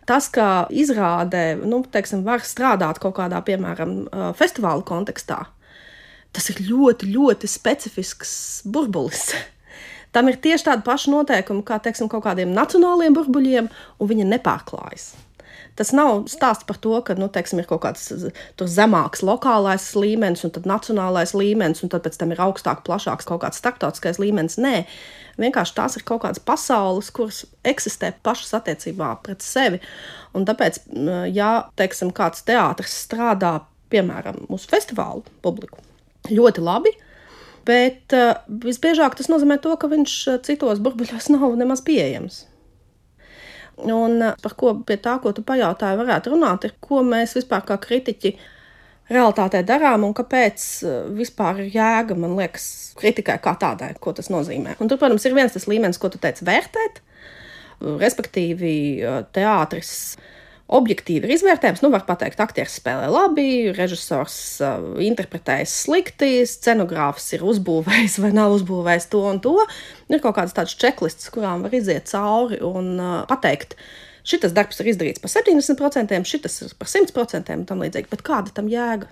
Tas, 0.09 0.27
ka 0.35 0.67
izrādē, 0.75 1.55
nu, 1.63 1.85
teiksim, 1.93 2.25
var 2.27 2.43
strādāt 2.43 2.99
kaut 3.03 3.15
kādā, 3.21 3.39
piemēram, 3.47 3.97
eh, 4.05 4.29
festivāla 4.39 4.83
kontekstā, 4.89 5.45
tas 6.35 6.49
ir 6.51 6.63
ļoti, 6.67 7.13
ļoti 7.15 7.51
specifisks 7.51 8.35
burbulis. 8.67 9.31
Tam 10.15 10.29
ir 10.29 10.41
tieši 10.43 10.67
tādi 10.67 10.85
paši 10.85 11.13
noteikumi 11.13 11.63
kā, 11.65 11.79
teiksim, 11.81 12.11
kaut 12.13 12.27
kādiem 12.27 12.51
nacionāliem 12.57 13.15
burbuļiem, 13.17 13.71
un 13.99 14.11
viņi 14.11 14.27
nepārklājas. 14.35 15.13
Tas 15.79 15.93
nav 15.97 16.27
stāsts 16.29 16.67
par 16.69 16.77
to, 16.85 16.93
ka 17.07 17.17
nu, 17.17 17.31
teiksim, 17.33 17.63
ir 17.63 17.69
kaut 17.69 17.81
kāds 17.87 18.11
zemāks 18.75 19.23
lokālais 19.25 19.87
līmenis, 19.97 20.45
un 20.45 20.53
tad 20.53 20.69
nacionālais 20.69 21.33
līmenis, 21.37 21.81
un 21.85 21.93
tad 21.93 22.05
pēc 22.05 22.19
tam 22.21 22.35
ir 22.35 22.43
augstāk, 22.45 22.83
plašāks 22.85 23.29
kaut 23.29 23.41
kāds 23.47 23.61
starptautiskais 23.63 24.21
līmenis. 24.21 24.59
Nē, 24.61 24.85
vienkārši 25.41 25.77
tās 25.79 25.97
ir 25.97 26.05
kaut 26.09 26.27
kādas 26.27 26.43
pasaules, 26.45 27.09
kuras 27.15 27.45
eksistē 27.65 28.13
pašas 28.27 28.53
attiecībā 28.61 29.15
pret 29.25 29.45
sevi. 29.47 29.81
Un 30.37 30.45
tāpēc, 30.49 30.83
ja 31.33 31.55
teiksim, 31.81 32.13
kāds 32.17 32.45
teātris 32.49 32.99
strādā 33.07 33.59
piemēram 33.93 34.45
uz 34.53 34.69
festivālu 34.69 35.25
publiku, 35.45 35.81
ļoti 36.29 36.65
labi. 36.65 36.93
Bet 37.63 38.11
uh, 38.17 38.41
visbiežāk 38.65 39.15
tas 39.15 39.29
nozīmē 39.31 39.61
to, 39.63 39.73
ka 39.79 39.87
viņš 39.89 40.15
citos 40.47 40.83
burbuļos 40.83 41.31
nav 41.37 41.55
nemaz 41.57 41.85
pieejams. 41.87 42.43
Un 43.77 44.23
eh, 44.23 44.35
par 44.43 44.57
ko 44.59 44.75
pie 44.87 44.99
tā, 45.01 45.17
ko 45.23 45.33
tu 45.33 45.45
pajautāji, 45.47 46.01
varētu 46.01 46.35
runāt, 46.35 46.67
ir, 46.69 46.75
ko 46.85 47.03
mēs 47.07 47.37
vispār 47.39 47.65
kā 47.69 47.79
kritiķi 47.81 48.35
realitātē 49.13 49.63
darām 49.67 50.05
un 50.07 50.15
kāpēc 50.17 50.67
eh, 50.85 50.99
vispār 51.17 51.65
ir 51.65 51.73
jēga, 51.79 52.17
man 52.19 52.37
liekas, 52.39 52.67
kritikai 53.01 53.39
kā 53.43 53.57
tādai, 53.61 53.95
ko 54.01 54.15
tas 54.17 54.31
nozīmē. 54.33 54.77
Un 54.81 54.91
tur, 54.91 55.01
protams, 55.01 55.25
ir 55.27 55.37
viens 55.39 55.55
tas 55.55 55.69
līmenis, 55.71 56.01
ko 56.01 56.13
tu 56.13 56.21
teici, 56.23 56.47
vērtēt, 56.49 57.03
respektīvi 58.03 58.77
eh, 59.01 59.19
teātris 59.35 59.97
objektīvi 60.77 61.29
ir 61.29 61.35
izvērtējums. 61.37 61.83
Nu, 61.85 61.91
var 61.93 62.05
teikt, 62.09 62.41
aktieris 62.43 62.77
spēlē 62.81 63.09
labi, 63.13 63.47
režisors 63.77 64.37
uh, 64.65 64.93
interpretējis 65.05 65.75
slikti, 65.87 66.31
scenogrāfs 66.49 67.31
ir 67.37 67.45
uzbūvējis 67.47 68.19
vai 68.25 68.33
nav 68.37 68.57
uzbūvējis 68.59 69.09
to 69.13 69.25
un 69.31 69.43
to. 69.45 69.57
Ir 70.13 70.23
kaut 70.25 70.39
kāds 70.39 70.57
tāds 70.57 70.77
čeklists, 70.79 71.31
kurām 71.35 71.67
var 71.67 71.75
iziet 71.77 72.11
cauri 72.13 72.61
un 72.67 72.95
uh, 72.99 73.17
pateikt, 73.31 73.77
šis 74.29 74.55
darbs 74.55 74.81
ir 74.83 74.93
izdarīts 74.93 75.23
par 75.23 75.33
70%, 75.33 76.23
šis 76.29 76.63
ir 76.67 76.79
par 76.79 76.93
100% 76.93 77.59
un 77.59 77.67
tam 77.69 77.85
līdzīgi. 77.85 78.11
Bet 78.13 78.25
kāda 78.27 78.55
tam 78.55 78.71
jēga? 78.73 79.11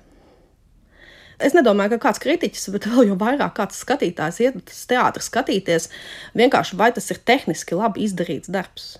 Es 1.40 1.54
nedomāju, 1.56 1.94
ka 1.96 2.08
kāds 2.08 2.20
kritiķis, 2.20 2.68
bet 2.74 2.86
vēl 2.90 3.12
jau 3.12 3.20
vairāk 3.20 3.54
kāds 3.56 3.80
skatītājs 3.80 4.42
iet 4.44 4.58
uz 4.60 4.80
teātru 4.90 5.24
skatīties, 5.24 5.88
vienkārši 6.36 6.76
vai 6.76 6.90
tas 6.92 7.08
ir 7.12 7.22
tehniski 7.24 7.78
labi 7.78 8.04
izdarīts 8.04 8.52
darbs. 8.52 8.98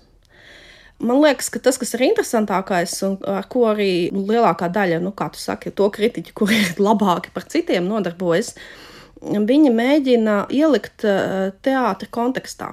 Man 1.01 1.17
liekas, 1.23 1.49
ka 1.49 1.59
tas, 1.63 1.79
kas 1.81 1.95
ir 1.97 2.03
interesantākais, 2.05 2.93
un 3.07 3.15
ar 3.25 3.47
ko 3.49 3.65
arī 3.71 4.11
lielākā 4.13 4.69
daļa, 4.73 4.99
nu, 5.01 5.13
kā 5.17 5.31
tu 5.33 5.41
saki, 5.41 5.73
to 5.73 5.87
kritiķu, 5.93 6.35
kuri 6.37 6.59
ir 6.61 6.81
labāki 6.81 7.33
par 7.33 7.47
citiem, 7.49 7.87
nodarbojas, 7.89 8.53
viņi 9.21 9.73
mēģina 9.73 10.35
ielikt 10.53 11.05
eh, 11.09 11.49
teātra 11.65 12.09
kontekstā. 12.13 12.71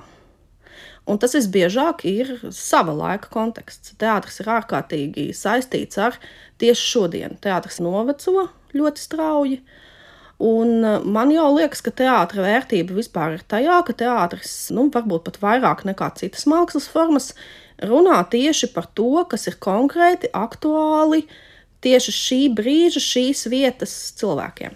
Un 1.08 1.16
tas 1.16 1.32
visbiežāk 1.32 2.04
ir 2.08 2.35
sava 2.52 2.92
laika 2.92 3.30
konteksts. 3.32 3.94
Teātris 4.00 4.42
ir 4.42 4.50
ārkārtīgi 4.58 5.30
saistīts 5.32 5.97
ar 5.97 6.18
tieši 6.61 6.85
šodienu. 6.85 7.38
Teātris 7.40 7.80
noveco 7.80 8.50
ļoti 8.76 9.04
strauji. 9.04 9.62
Un 10.44 10.85
eh, 10.85 10.99
man 11.16 11.32
jau 11.32 11.49
liekas, 11.56 11.80
ka 11.85 11.94
teātris 11.97 12.44
vērtība 12.44 12.99
vispār 12.99 13.38
ir 13.38 13.47
tajā, 13.49 13.80
ka 13.88 13.97
teātris, 14.04 14.58
nu, 14.76 14.90
varbūt 14.92 15.25
pat 15.30 15.40
vairāk 15.40 15.87
nekā 15.88 16.12
citas 16.20 16.44
mākslas 16.50 16.90
formas, 16.92 17.32
runā 17.85 18.18
tieši 18.30 18.70
par 18.75 18.88
to, 18.97 19.25
kas 19.30 19.47
ir 19.50 19.58
konkrēti, 19.62 20.30
aktuāli 20.35 21.25
tieši 21.85 22.14
šī 22.14 22.40
brīža, 22.58 23.02
šīs 23.02 23.47
vietas 23.50 23.94
cilvēkiem. 24.18 24.75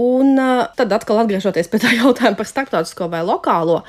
Un 0.00 0.38
tad 0.78 0.94
atkal 0.94 1.22
atgriežoties 1.22 1.70
pie 1.70 1.82
tā 1.82 1.92
jautājuma 2.00 2.38
par 2.38 2.48
starptautisko 2.48 3.10
vai 3.12 3.22
lokālo, 3.26 3.82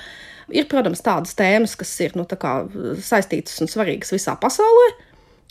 ir, 0.51 0.67
protams, 0.69 1.03
tādas 1.05 1.37
tēmas, 1.37 1.77
kas 1.79 1.93
ir 2.03 2.17
nu, 2.17 2.25
kā, 2.25 2.61
saistītas 3.01 3.61
un 3.63 3.71
svarīgas 3.71 4.13
visā 4.13 4.35
pasaulē. 4.41 4.91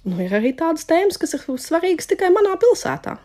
Nu, 0.09 0.17
ir 0.25 0.33
arī 0.37 0.55
tādas 0.57 0.87
tēmas, 0.89 1.19
kas 1.21 1.37
ir 1.37 1.45
svarīgas 1.61 2.09
tikai 2.11 2.31
manā 2.33 2.55
pilsētā. 2.61 3.19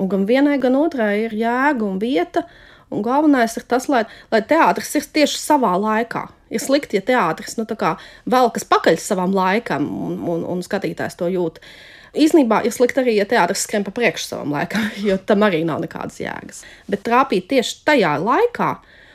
Un 0.00 0.08
gan 0.10 0.24
vienai, 0.26 0.56
gan 0.58 0.74
otrai 0.74 1.28
ir 1.28 1.34
jēga 1.36 1.84
un 1.86 2.00
vieta, 2.02 2.42
uh, 2.42 2.71
Un 2.92 3.02
galvenais 3.04 3.56
ir 3.56 3.64
tas, 3.68 3.88
lai, 3.88 4.04
lai 4.32 4.42
teātris 4.44 4.92
ir 4.98 5.08
tieši 5.16 5.40
savā 5.40 5.72
laikā. 5.80 6.26
Ir 6.52 6.60
slikti, 6.60 6.98
ja 6.98 7.04
teātris 7.08 7.56
nu, 7.56 7.64
velkas 8.28 8.66
pakaļ 8.68 8.98
savam 9.00 9.32
laikam, 9.36 9.88
un, 10.06 10.18
un, 10.28 10.44
un 10.52 10.64
skatītājs 10.64 11.16
to 11.16 11.30
jūt. 11.32 11.62
Īsnībā 12.12 12.60
ir 12.68 12.74
slikti 12.76 13.00
arī, 13.00 13.14
ja 13.16 13.24
teātris 13.28 13.64
skrien 13.64 13.86
pa 13.86 13.94
priekšu 13.96 14.34
savam 14.34 14.52
laikam, 14.52 14.90
jo 15.08 15.16
tam 15.16 15.46
arī 15.48 15.62
nav 15.68 15.80
nekādas 15.84 16.20
jēgas. 16.20 16.64
Bet 16.92 17.06
trāpīt 17.08 17.48
tieši 17.54 17.80
tajā 17.88 18.18
laikā, 18.20 18.74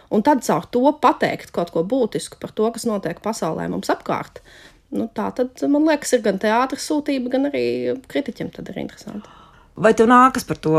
un 0.09 0.25
tad 0.25 0.41
caur 0.47 0.65
to 0.73 0.89
pateikt 1.03 1.53
kaut 1.53 1.69
ko 1.75 1.85
būtisku 1.85 2.41
par 2.41 2.55
to, 2.57 2.71
kas 2.73 2.89
notiek 2.89 3.21
pasaulē 3.21 3.69
mums 3.69 3.93
apkārt, 3.93 4.41
nu, 4.97 5.05
tā 5.13 5.29
tad, 5.37 5.53
man 5.69 5.85
liekas, 5.85 6.17
ir 6.17 6.25
gan 6.25 6.41
teātris 6.41 6.89
sūtība, 6.89 7.35
gan 7.37 7.51
arī 7.51 7.67
kritiķiem 8.09 8.49
tad 8.55 8.73
ir 8.73 8.81
interesanti. 8.87 9.36
Vai 9.77 9.91
tev 9.93 10.07
nākas 10.09 10.45
par 10.47 10.57
to 10.57 10.73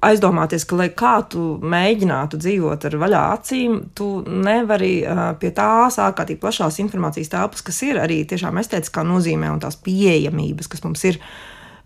aizdomāties, 0.00 0.64
ka, 0.64 0.78
lai 0.80 0.88
kā 0.96 1.18
tu 1.28 1.58
mēģinātu 1.60 2.38
dzīvot 2.40 2.86
ar 2.88 2.96
vaļā 3.02 3.20
acīm, 3.34 3.74
tu 3.92 4.08
nevari 4.24 4.94
pie 5.42 5.50
tās 5.56 5.98
ārkārtīgi 6.00 6.40
plašās 6.40 6.80
informācijas 6.80 7.28
telpas, 7.34 7.64
kas 7.66 7.82
ir 7.84 8.00
arī 8.00 8.22
tiešām 8.28 8.56
estētiskā 8.62 9.04
nozīmē 9.04 9.52
un 9.52 9.60
tās 9.60 9.76
pieejamības, 9.84 10.70
kas 10.72 10.84
mums 10.86 11.04
ir. 11.10 11.20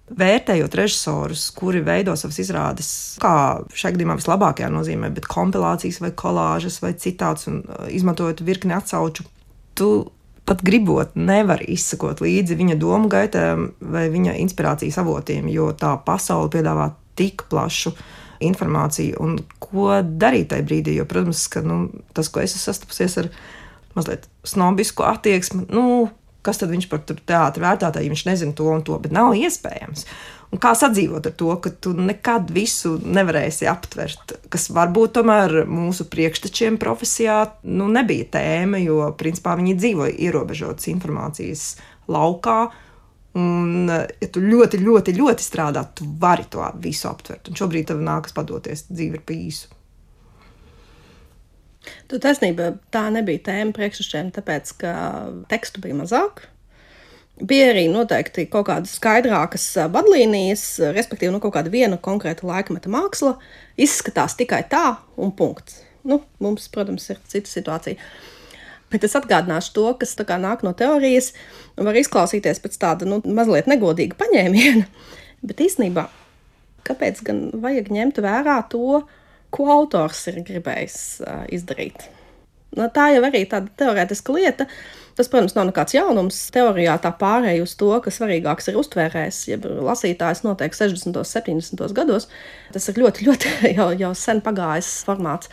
Vērtējot 0.05 0.75
režisorus, 0.77 1.47
kuri 1.57 1.81
veido 1.81 2.13
savas 2.21 2.37
izrādes, 2.43 2.89
kā 3.23 3.65
šajā 3.73 3.95
gadījumā 3.97 4.19
vislabākajā 4.21 4.69
nozīmē, 4.71 5.09
bet 5.17 5.27
kompilācijas 5.33 6.03
vai 6.05 6.11
kolāžas 6.13 6.77
vai 6.85 6.93
citāts, 7.01 7.49
un 7.49 7.63
izmantojot 7.89 8.45
virkni 8.45 8.77
atsauču, 8.77 9.25
tu 9.75 9.89
pat 10.49 10.61
gribot, 10.65 11.15
nevar 11.17 11.63
izsekot 11.65 12.21
līdzi 12.25 12.57
viņa 12.59 12.77
domu 12.81 13.09
gaitām 13.13 13.71
vai 13.81 14.09
viņa 14.13 14.37
inspirācijas 14.43 15.01
avotiem, 15.01 15.49
jo 15.53 15.71
tā 15.79 15.95
pasaule 16.05 16.51
piedāvā 16.53 16.91
tik 17.19 17.47
plašu 17.51 17.95
informāciju, 18.45 19.17
un 19.23 19.39
ko 19.63 20.01
darīt 20.05 20.51
tajā 20.53 20.67
brīdī. 20.67 20.99
Jo, 20.99 21.07
protams, 21.09 21.47
ka 21.49 21.63
nu, 21.65 21.87
tas, 22.17 22.29
ko 22.29 22.43
es 22.43 22.57
esmu 22.57 22.67
sastapusies 22.67 23.17
ar 23.23 23.31
mazliet 23.95 24.29
snobisku 24.45 25.07
attieksmi, 25.07 25.65
nu, 25.73 26.11
kas 26.45 26.61
tad 26.61 26.73
viņš 26.75 26.89
par 26.91 27.05
teātrus 27.09 27.65
vērtētāju, 27.65 28.05
ja 28.05 28.13
viņš 28.13 28.25
nezina 28.29 28.57
to 28.59 28.69
un 28.75 28.85
to, 28.85 28.99
bet 29.01 29.15
nav 29.15 29.33
iespējams. 29.39 30.05
Un 30.55 30.61
kā 30.63 30.71
sadzīvot 30.79 31.25
ar 31.27 31.33
to, 31.35 31.49
ka 31.59 31.73
tu 31.83 31.91
nekad 31.99 32.53
visu 32.55 32.93
nevarēsi 33.03 33.67
aptvert, 33.67 34.37
kas 34.53 34.69
varbūt 34.71 35.17
tomēr 35.17 35.65
mūsu 35.67 36.07
priekštečiem 36.13 36.77
profesijā 36.79 37.41
nu, 37.67 37.89
nebija 37.91 38.29
tēma, 38.37 38.79
jo 38.85 39.09
principā 39.19 39.57
viņi 39.59 39.75
dzīvoja 39.81 40.15
ierobežotas 40.29 40.87
informācijas 40.93 41.65
laukā. 42.07 42.59
Un, 43.35 43.91
ja 43.91 44.31
tu 44.31 44.45
ļoti, 44.45 44.79
ļoti, 44.79 45.17
ļoti 45.19 45.43
strādā, 45.43 45.83
tu 45.91 46.07
vari 46.23 46.47
to 46.47 46.63
visu 46.79 47.11
aptvert. 47.11 47.51
Un 47.51 47.59
šobrīd 47.59 47.91
tev 47.91 48.05
nākas 48.07 48.37
padoties, 48.37 48.87
dzīve 48.93 49.19
ir 49.19 49.27
pa 49.27 49.35
īsu. 49.35 49.73
Tu 52.07 52.23
taisnība, 52.23 52.77
tā 52.95 53.09
nebija 53.11 53.43
tēma 53.51 53.75
priekšsačiem, 53.75 54.31
tāpēc, 54.39 54.77
ka 54.79 54.95
tekstu 55.51 55.83
bija 55.83 55.99
mazāk. 55.99 56.47
Bija 57.43 57.73
arī 57.73 57.89
noteikti 57.91 58.45
kaut 58.47 58.69
kādas 58.69 58.93
skaidrākas 58.95 59.65
vadlīnijas, 59.91 60.63
respektīvi, 60.95 61.33
nu, 61.35 61.41
kaut 61.43 61.57
kāda 61.57 61.73
viena 61.73 61.99
konkrēta 61.99 62.47
laikmeta 62.47 62.93
māksla 62.95 63.35
izskatās 63.81 64.37
tikai 64.39 64.63
tā, 64.71 65.01
un 65.19 65.35
punkts. 65.35 65.81
Nu, 66.07 66.21
mums, 66.45 66.69
protams, 66.71 67.09
ir 67.11 67.19
cita 67.27 67.51
situācija. 67.51 67.99
Bet 68.93 69.07
es 69.09 69.17
atgādināšu 69.19 69.73
to, 69.75 69.89
kas 69.99 70.15
nāk 70.15 70.63
no 70.63 70.71
teorijas, 70.79 71.33
un 71.75 71.89
var 71.89 71.99
izklausīties 71.99 72.63
pēc 72.63 72.79
tāda 72.79 73.09
nu, 73.09 73.19
mazliet 73.27 73.67
negodīga 73.67 74.15
paņēmiena. 74.21 74.87
Bet 75.49 75.61
īstenībā, 75.65 76.07
kāpēc 76.87 77.23
gan 77.27 77.49
vajag 77.59 77.91
ņemt 77.91 78.21
vērā 78.23 78.61
to, 78.71 79.01
ko 79.51 79.71
autors 79.75 80.23
ir 80.31 80.45
gribējis 80.47 80.99
uh, 81.25 81.43
izdarīt? 81.51 82.07
Nu, 82.75 82.87
tā 82.95 83.11
jau 83.15 83.25
arī 83.27 83.43
tāda 83.51 83.71
teorētiska 83.81 84.35
lieta. 84.35 84.69
Tas, 85.15 85.29
protams, 85.31 85.55
nav 85.55 85.69
nekāds 85.69 85.95
jaunums. 85.95 86.41
Teorijā 86.55 86.97
tā 87.03 87.13
pārēja 87.15 87.63
uz 87.63 87.77
to, 87.79 87.93
ka 88.03 88.11
svarīgāks 88.11 88.71
ir 88.71 88.79
uztvērējs, 88.81 89.41
jeb 89.53 89.69
lasītājs 89.87 90.43
notiek 90.47 90.75
60. 90.75 91.15
un 91.21 91.29
70. 91.31 91.85
gados. 91.95 92.27
Tas 92.75 92.91
ir 92.91 92.99
ļoti, 93.03 93.29
ļoti 93.29 93.53
jau, 93.79 93.93
jau 94.01 94.13
sen 94.19 94.43
pagājis 94.45 94.91
formāts. 95.07 95.53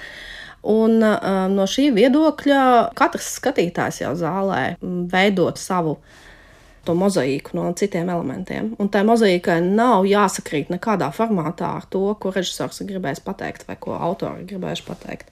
Un 0.72 1.00
uh, 1.02 1.46
no 1.50 1.66
šī 1.70 1.88
viedokļa 1.94 2.64
katrs 2.98 3.36
skatītājs 3.40 4.04
jau 4.04 4.12
zālē 4.18 4.76
veidot 4.82 5.58
savu 5.58 5.98
to 6.86 6.94
mozaīku 6.98 7.54
no 7.58 7.68
citiem 7.78 8.10
elementiem. 8.10 8.72
Un 8.82 8.90
tai 8.94 9.04
mozaīkai 9.06 9.60
nav 9.66 10.06
jāsakrīt 10.10 10.72
nekādā 10.74 11.12
formātā 11.14 11.76
ar 11.78 11.86
to, 11.94 12.04
ko 12.22 12.34
režisors 12.34 12.82
ir 12.82 12.90
gribējis 12.94 13.24
pateikt 13.26 13.68
vai 13.70 13.78
ko 13.82 13.98
autori 13.98 14.42
ir 14.42 14.50
gribējuši 14.54 14.88
pateikt. 14.88 15.31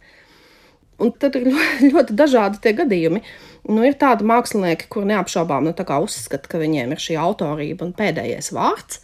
Un 1.00 1.14
tad 1.16 1.38
ir 1.40 1.48
ļoti 1.94 2.18
dažādi 2.18 2.62
tie 2.64 2.76
gadījumi. 2.78 3.24
Nu, 3.70 3.84
ir 3.86 3.98
tādi 4.00 4.28
mākslinieki, 4.28 4.88
kur 4.92 5.08
neapšaubām 5.08 5.68
nu, 5.68 5.74
uzskata, 5.76 6.50
ka 6.50 6.62
viņiem 6.62 6.96
ir 6.96 7.02
šī 7.04 7.18
autorība 7.20 7.88
un 7.88 7.96
pēdējais 7.98 8.54
vārds. 8.56 9.02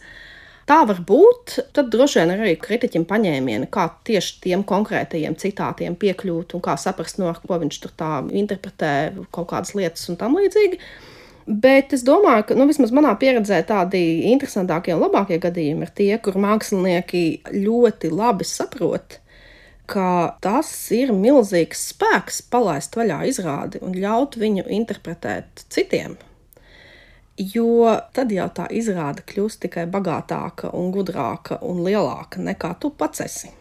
Tā 0.66 0.80
var 0.88 0.98
būt. 1.06 1.58
Tad 1.76 1.92
droši 1.94 2.22
vien 2.22 2.32
arī 2.34 2.54
kritiķim 2.58 3.04
paņēmieni, 3.06 3.68
kā 3.70 3.86
tieši 4.08 4.40
tiem 4.42 4.64
konkrētajiem 4.66 5.36
citātiem 5.38 5.94
piekļūt 6.00 6.56
un 6.56 6.64
kā 6.64 6.74
saprast, 6.80 7.20
no 7.22 7.30
ko 7.46 7.60
viņš 7.62 7.82
tur 7.84 7.92
tā 7.94 8.10
interpretē 8.34 8.94
kaut 9.30 9.52
kādas 9.52 9.76
lietas 9.78 10.08
un 10.10 10.18
tam 10.18 10.34
līdzīgi. 10.40 10.80
Bet 11.46 11.92
es 11.94 12.02
domāju, 12.02 12.48
ka 12.48 12.56
nu, 12.58 12.66
vismaz 12.66 12.90
manā 12.90 13.12
pieredzē 13.20 13.60
tādi 13.68 14.00
interesantākie 14.32 14.96
un 14.96 15.04
labākie 15.04 15.38
gadījumi 15.38 15.86
ir 15.86 15.92
tie, 15.94 16.10
kur 16.18 16.34
mākslinieki 16.42 17.22
ļoti 17.54 18.10
labi 18.10 18.48
saprot, 18.50 19.20
ka 19.90 20.36
tas 20.42 20.70
ir 20.94 21.12
milzīgs 21.14 21.88
spēks 21.92 22.42
palaist 22.52 22.96
vaļā 22.98 23.22
izrādi 23.30 23.82
un 23.84 23.94
ļaut 23.96 24.38
viņu 24.40 24.66
interpretēt 24.78 25.66
citiem. 25.72 26.16
Jo 27.36 27.92
tad 28.16 28.32
jau 28.32 28.46
tā 28.56 28.64
izrāde 28.72 29.24
kļūst 29.28 29.60
tikai 29.66 29.84
bagātāka, 29.92 30.70
un 30.72 30.88
gudrāka 30.94 31.60
un 31.62 31.82
lielāka 31.84 32.40
nekā 32.40 32.72
tu 32.80 32.90
pats 32.90 33.20
esi. 33.26 33.52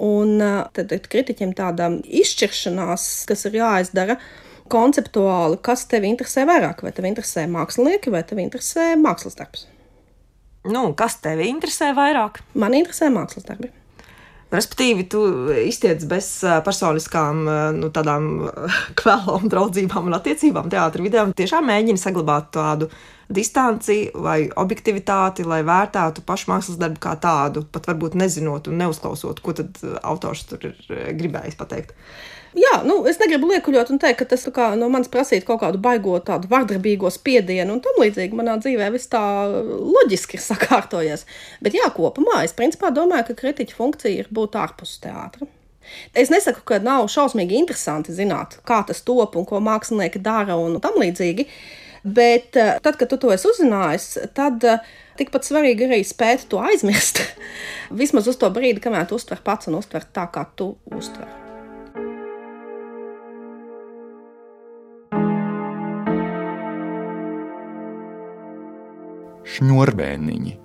Un 0.00 0.36
tad 0.76 0.92
ir 0.94 1.08
kritiķiem 1.12 1.52
tāda 1.56 1.90
izšķiršanās, 2.04 3.08
kas 3.28 3.44
ir 3.48 3.58
jāizdara 3.60 4.16
konceptuāli, 4.70 5.58
kas 5.64 5.84
tev 5.90 6.06
interesē 6.08 6.46
vairāk. 6.48 6.84
Vai 6.84 6.92
tev 6.96 7.08
interesē 7.08 7.46
mākslinieki, 7.50 8.12
vai 8.14 8.22
tev 8.24 8.40
interesē 8.44 8.92
mākslas 9.00 9.36
darbs? 9.40 9.66
Nu, 10.68 10.90
kas 10.96 11.18
tev 11.24 11.40
interesē 11.44 11.94
vairāk? 11.96 12.42
Man 12.54 12.76
interesē 12.76 13.08
mākslas 13.12 13.48
darbi. 13.48 13.72
Respektīvi, 14.50 15.04
tu 15.06 15.22
iztiec 15.62 16.02
bez 16.10 16.28
personiskām, 16.66 17.44
nu, 17.76 17.90
tādām 17.94 18.26
kvēlām, 19.00 19.46
draudzībām 19.52 20.10
un 20.10 20.18
attiecībām 20.18 20.70
teātrī 20.72 21.06
vidē. 21.06 21.28
Tiešām 21.38 21.68
mēģini 21.70 22.02
saglabāt 22.02 22.50
tādu 22.56 22.90
distanci 23.30 24.08
vai 24.18 24.48
objektivitāti, 24.58 25.46
lai 25.46 25.60
vērtētu 25.66 26.24
pašu 26.26 26.50
mākslas 26.50 26.80
darbu 26.80 26.98
kā 27.02 27.14
tādu, 27.22 27.62
pat 27.70 27.86
varbūt 27.92 28.18
nezinot 28.18 28.66
un 28.66 28.82
neuzklausot, 28.82 29.38
ko 29.44 29.54
tad 29.60 29.78
autors 30.02 30.42
tur 30.50 30.66
ir 30.66 31.14
gribējis 31.20 31.58
pateikt. 31.60 31.94
Jā, 32.58 32.80
nu, 32.82 32.96
es 33.06 33.20
negribu 33.20 33.46
liekuļot 33.52 33.92
un 33.94 34.00
teikt, 34.02 34.18
ka 34.22 34.26
tas 34.32 34.42
kā, 34.50 34.72
no 34.78 34.88
manis 34.90 35.10
prasītu 35.12 35.46
kaut 35.46 35.60
kādu 35.62 35.78
baigo, 35.82 36.16
tādu 36.26 36.50
vardarbīgo 36.50 37.10
spiedienu 37.14 37.76
un 37.76 37.82
tam 37.84 38.00
līdzīgi. 38.02 38.34
Manā 38.34 38.56
dzīvē 38.58 38.88
viss 38.94 39.10
tā 39.12 39.22
loģiski 39.46 40.38
ir 40.38 40.44
sakārtojies. 40.48 41.26
Bet 41.62 41.78
jā, 41.78 41.86
kopumā 41.94 42.42
es 42.46 42.56
principā 42.58 42.90
domāju, 42.94 43.28
ka 43.30 43.38
kritiķa 43.44 43.78
funkcija 43.78 44.24
ir 44.24 44.30
būt 44.34 44.58
ārpus 44.58 44.98
teātra. 45.04 45.46
Es 46.14 46.30
nesaku, 46.30 46.62
ka 46.66 46.78
nav 46.82 47.06
šausmīgi 47.10 47.56
interesanti 47.58 48.14
zināt, 48.14 48.58
kā 48.66 48.82
tas 48.86 49.02
top 49.06 49.38
un 49.38 49.46
ko 49.46 49.62
mākslinieki 49.62 50.22
dara 50.22 50.58
un 50.58 50.78
tam 50.82 50.98
līdzīgi. 51.02 51.46
Bet 52.02 52.56
eh, 52.56 52.78
tad, 52.82 52.96
kad 52.96 53.10
tu 53.10 53.18
to 53.20 53.30
esi 53.34 53.46
uzzinājis, 53.50 54.08
tad 54.34 54.64
eh, 54.64 54.80
tikpat 55.20 55.46
svarīgi 55.46 55.86
arī 55.86 56.00
spēt 56.06 56.48
to 56.50 56.62
aizmirst. 56.64 57.22
Vismaz 58.02 58.30
uz 58.30 58.40
to 58.40 58.50
brīdi, 58.54 58.82
kamēr 58.82 59.06
tu 59.10 59.20
uztver 59.20 59.44
pats 59.44 59.70
un 59.70 59.78
uztver 59.82 60.08
tā, 60.08 60.26
kā 60.32 60.48
tu 60.56 60.72
uztver. 60.96 61.39
Šņurbēniņi. 69.56 70.56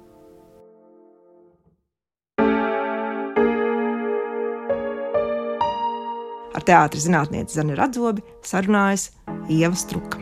Ar 6.56 6.64
teātris 6.64 7.08
zinātnieci 7.08 7.58
Zani 7.58 7.76
Radzobi 7.78 8.24
sarunājas 8.46 9.10
Ieva 9.52 9.76
Struka. 9.78 10.22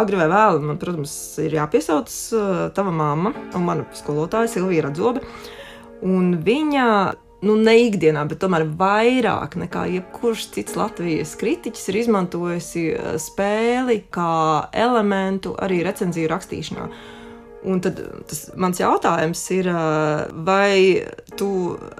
Agri 0.00 0.16
vai 0.16 0.28
vēlu, 0.30 0.62
man, 0.64 0.78
protams, 0.80 1.12
ir 1.42 1.54
jāpiesauc 1.58 2.12
uh, 2.36 2.60
tava 2.74 2.92
mamma 2.94 3.34
un 3.58 3.66
mana 3.66 3.84
skolotāja 3.96 4.48
Silvija 4.54 4.86
Radzobe. 4.86 5.22
Un 6.06 6.38
viņa 6.46 6.86
nu, 7.46 7.56
ne 7.56 7.76
ikdienā, 7.86 8.24
bet 8.28 8.42
tomēr 8.42 8.66
vairāk 8.78 9.56
nekā 9.60 9.86
jebkurš 9.94 10.48
cits 10.56 10.76
Latvijas 10.78 11.36
kritiķis 11.40 11.88
ir 11.90 12.00
izmantojusi 12.02 12.84
eh, 12.92 13.14
spēli 13.20 14.02
kā 14.12 14.68
elementu 14.76 15.54
arī 15.60 15.80
recenziju 15.86 16.30
rakstīšanā. 16.32 16.90
Un 17.70 17.82
tad 17.84 17.98
tas 18.28 18.46
mans 18.56 18.80
jautājums 18.80 19.42
ir, 19.56 19.68
eh, 19.68 20.24
vai 20.46 21.04
tu 21.36 21.50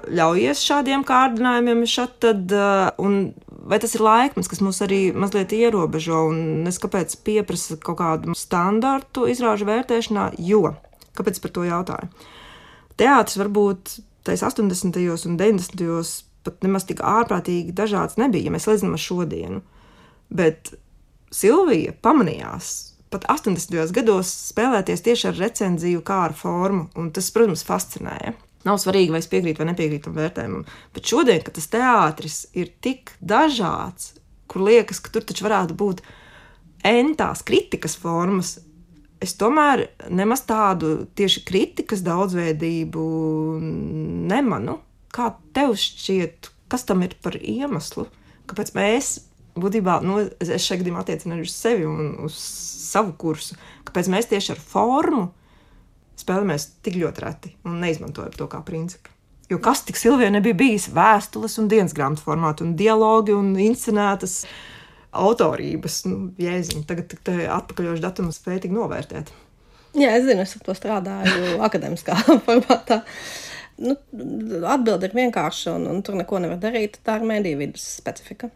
ļaujies 0.09 0.65
šādiem 0.65 1.05
kārdinājumiem, 1.07 1.85
šat 1.89 2.19
tad, 2.27 2.45
eh, 2.51 2.91
un 3.01 3.33
vai 3.61 3.77
tas 3.81 3.93
ir 3.95 4.05
laikmets, 4.05 4.49
kas 4.49 4.61
mūs 4.61 4.81
arī 4.85 5.01
mazliet 5.13 5.53
ierobežo, 5.53 6.27
un 6.29 6.67
es 6.69 6.79
kāpēc 6.81 7.13
pieprasa 7.25 7.77
kaut 7.81 7.99
kādu 8.01 8.37
standartu 8.37 9.27
izrāžu 9.29 9.67
vērtēšanā, 9.69 10.31
jo, 10.41 10.75
kāpēc 11.17 11.41
par 11.41 11.53
to 11.53 11.65
jautāju? 11.69 12.09
Teātris 12.97 13.37
varbūt 13.37 13.99
tais 14.27 14.43
80. 14.43 15.01
un 15.27 15.39
90. 15.39 16.23
pat 16.45 16.63
nemaz 16.65 16.87
tik 16.89 17.03
ārprātīgi 17.05 17.73
dažāds 17.77 18.17
nebija, 18.21 18.47
ja 18.47 18.53
mēs 18.53 18.65
salīdzinām 18.67 18.97
ar 18.97 19.03
šodienu. 19.03 19.61
Bet 20.31 20.73
Silvija 21.31 21.93
pamanījās 22.03 22.71
pat 23.11 23.27
80. 23.29 23.91
gados 23.95 24.31
spēlēties 24.51 25.03
tieši 25.05 25.27
ar 25.31 25.37
recenziju 25.39 26.01
kā 26.07 26.21
ar 26.29 26.35
formu, 26.37 26.87
un 26.95 27.11
tas, 27.15 27.27
protams, 27.35 27.65
fascinēja. 27.67 28.33
Nav 28.67 28.77
svarīgi, 28.77 29.11
vai 29.13 29.21
es 29.23 29.29
piekrītu 29.29 29.63
vai 29.63 29.71
nepiekrītu 29.71 30.07
tam 30.07 30.17
vērtējumam. 30.19 30.65
Bet 30.95 31.09
šodien, 31.09 31.41
kad 31.43 31.55
tas 31.57 31.69
teātris 31.73 32.41
ir 32.57 32.69
tik 32.83 33.15
dažāds, 33.19 34.13
kur 34.51 34.67
liekas, 34.67 35.01
ka 35.01 35.13
tur 35.13 35.25
taču 35.25 35.47
varētu 35.47 35.77
būt 35.77 36.03
entās 36.85 37.41
kritikas 37.47 37.97
formas, 37.99 38.59
es 39.21 39.35
tomēr 39.39 39.85
nemaz 40.09 40.45
tādu 40.49 41.05
tieši 41.17 41.43
kritikas 41.47 42.03
daudzveidību 42.05 43.03
nemanu. 44.31 44.79
Kā 45.11 45.33
tev 45.55 45.75
šķiet, 45.79 46.49
kas 46.71 46.87
tam 46.87 47.03
ir 47.05 47.17
par 47.23 47.35
iemeslu? 47.37 48.07
Kāpēc 48.49 48.73
mēs, 48.75 49.13
būtībā, 49.59 49.99
nu, 50.07 50.21
es 50.39 50.65
šeit 50.65 50.81
gadījumā 50.81 51.03
attiecinu 51.03 51.41
uz 51.43 51.53
sevi 51.53 51.87
un 51.87 52.15
uz 52.25 52.37
savu 52.91 53.13
kursu, 53.19 53.57
kāpēc 53.87 54.11
mēs 54.11 54.29
tieši 54.31 54.55
ar 54.55 54.61
formu 54.73 55.25
spēlējamies 56.21 56.67
tik 56.85 56.99
ļoti 57.01 57.25
reti 57.25 57.55
un 57.67 57.81
neizmantojam 57.83 58.37
to 58.37 58.47
kā 58.51 58.61
principu? 58.65 59.11
Jo 59.51 59.59
kas 59.59 59.81
tik 59.83 59.97
Silvijai 59.99 60.31
nebija 60.31 60.55
bijis 60.55 60.87
vēstules 60.95 61.57
un 61.59 61.67
dienas 61.71 61.95
grāmatu 61.95 62.23
formātu 62.23 62.63
un 62.63 62.77
dialogi 62.79 63.33
un 63.35 63.51
inscenētas 63.59 64.45
autorības, 65.11 66.01
nu, 66.07 66.19
jēziņu. 66.41 66.83
Tagad 66.87 67.09
tikai 67.11 67.45
atpakaļošu 67.51 68.03
datumu 68.03 68.35
spēju 68.35 68.65
tik 68.65 68.75
novērtēt. 68.75 69.31
Jā, 69.97 70.13
es 70.15 70.23
zinu, 70.27 70.45
es 70.45 70.55
ar 70.55 70.63
to 70.65 70.75
strādāju 70.77 71.57
akadēmiskā 71.67 72.17
formātā. 72.45 73.01
Nu, 73.81 73.95
Atbilde 74.69 75.09
ir 75.09 75.17
vienkārša, 75.17 75.75
un, 75.79 75.89
un 75.89 76.01
tur 76.05 76.17
neko 76.19 76.39
nevar 76.43 76.59
darīt. 76.61 76.99
Tā 77.05 77.17
ir 77.19 77.27
mediju 77.27 77.59
vidas 77.63 77.85
specifika. 77.97 78.51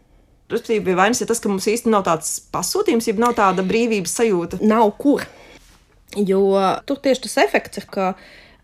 Respektīvi, 0.52 0.94
vainas 0.94 1.20
ir 1.20 1.28
tas, 1.28 1.40
ka 1.42 1.50
mums 1.50 1.66
īstenībā 1.66 1.98
nav 1.98 2.06
tāds 2.06 2.36
pasūtījums, 2.54 3.08
ja 3.08 3.16
nav 3.18 3.34
tāda 3.36 3.64
brīvības 3.66 4.14
sajūta. 4.20 4.60
Nav 4.62 4.92
kur. 5.00 5.24
Jo 6.16 6.42
tur 6.86 7.00
tieši 7.02 7.24
tas 7.24 7.40
efekts 7.42 7.82
ir, 7.82 7.88
ka 7.90 8.12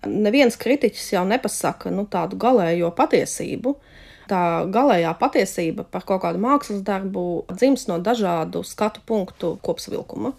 neviens 0.07 0.55
kritiķis 0.59 1.17
jau 1.17 1.25
nepasaka 1.27 1.91
nu, 1.93 2.07
tādu 2.11 2.39
galējo 2.41 2.93
patiesību. 2.95 3.75
Uh, 3.75 3.92
tā 4.31 4.43
galējā 4.73 5.13
patiesība 5.21 5.87
par 5.89 6.07
kaut 6.09 6.23
kādu 6.25 6.43
mākslas 6.43 6.83
darbu 6.87 7.45
dzimst 7.53 7.91
no 7.91 7.99
dažādu 8.03 8.65
skatu 8.67 9.03
punktu 9.07 9.57
kopsavilkuma. 9.65 10.35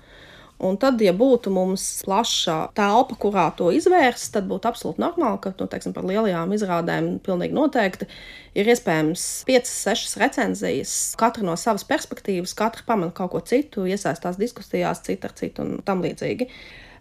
Un 0.64 0.78
tad, 0.80 1.02
ja 1.04 1.12
būtu 1.18 1.52
mums 1.52 1.84
plaša 2.06 2.70
telpa, 2.78 3.18
kurā 3.20 3.50
to 3.58 3.68
izvērst, 3.76 4.30
tad 4.36 4.46
būtu 4.48 4.70
absolūti 4.70 5.02
normāli, 5.04 5.42
ka 5.44 5.52
nu, 5.58 5.68
teiksim, 5.68 5.96
par 5.96 6.06
lielajām 6.08 6.54
izrādēm 6.56 7.10
pilnīgi 7.26 7.58
noteikti 7.58 8.08
ir 8.56 8.70
iespējams 8.72 9.26
5, 9.50 9.72
6 9.74 10.16
recenzijas, 10.22 10.96
katra 11.20 11.44
no 11.44 11.58
savas 11.60 11.84
perspektīvas, 11.90 12.56
katra 12.56 12.86
pamana 12.88 13.12
kaut 13.16 13.34
ko 13.34 13.44
citu, 13.44 13.88
iesaistās 13.90 14.40
diskusijās, 14.40 15.04
cita 15.04 15.28
ar 15.28 15.36
citu 15.42 15.66
un 15.66 15.82
tam 15.84 16.06
līdzīgi. 16.06 16.48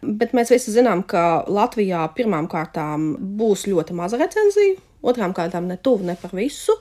Bet 0.02 0.34
mēs 0.34 0.50
visi 0.50 0.74
zinām, 0.74 1.04
ka 1.06 1.44
Latvijā 1.46 2.08
pirmām 2.16 2.50
kārtām 2.50 3.12
būs 3.38 3.68
ļoti 3.70 3.94
maza 3.94 4.18
recenzija, 4.18 4.80
otrām 5.02 5.34
kārtām 5.36 5.68
ne 5.70 5.78
tuvu, 5.78 6.06
ne 6.08 6.16
par 6.18 6.34
visu, 6.36 6.74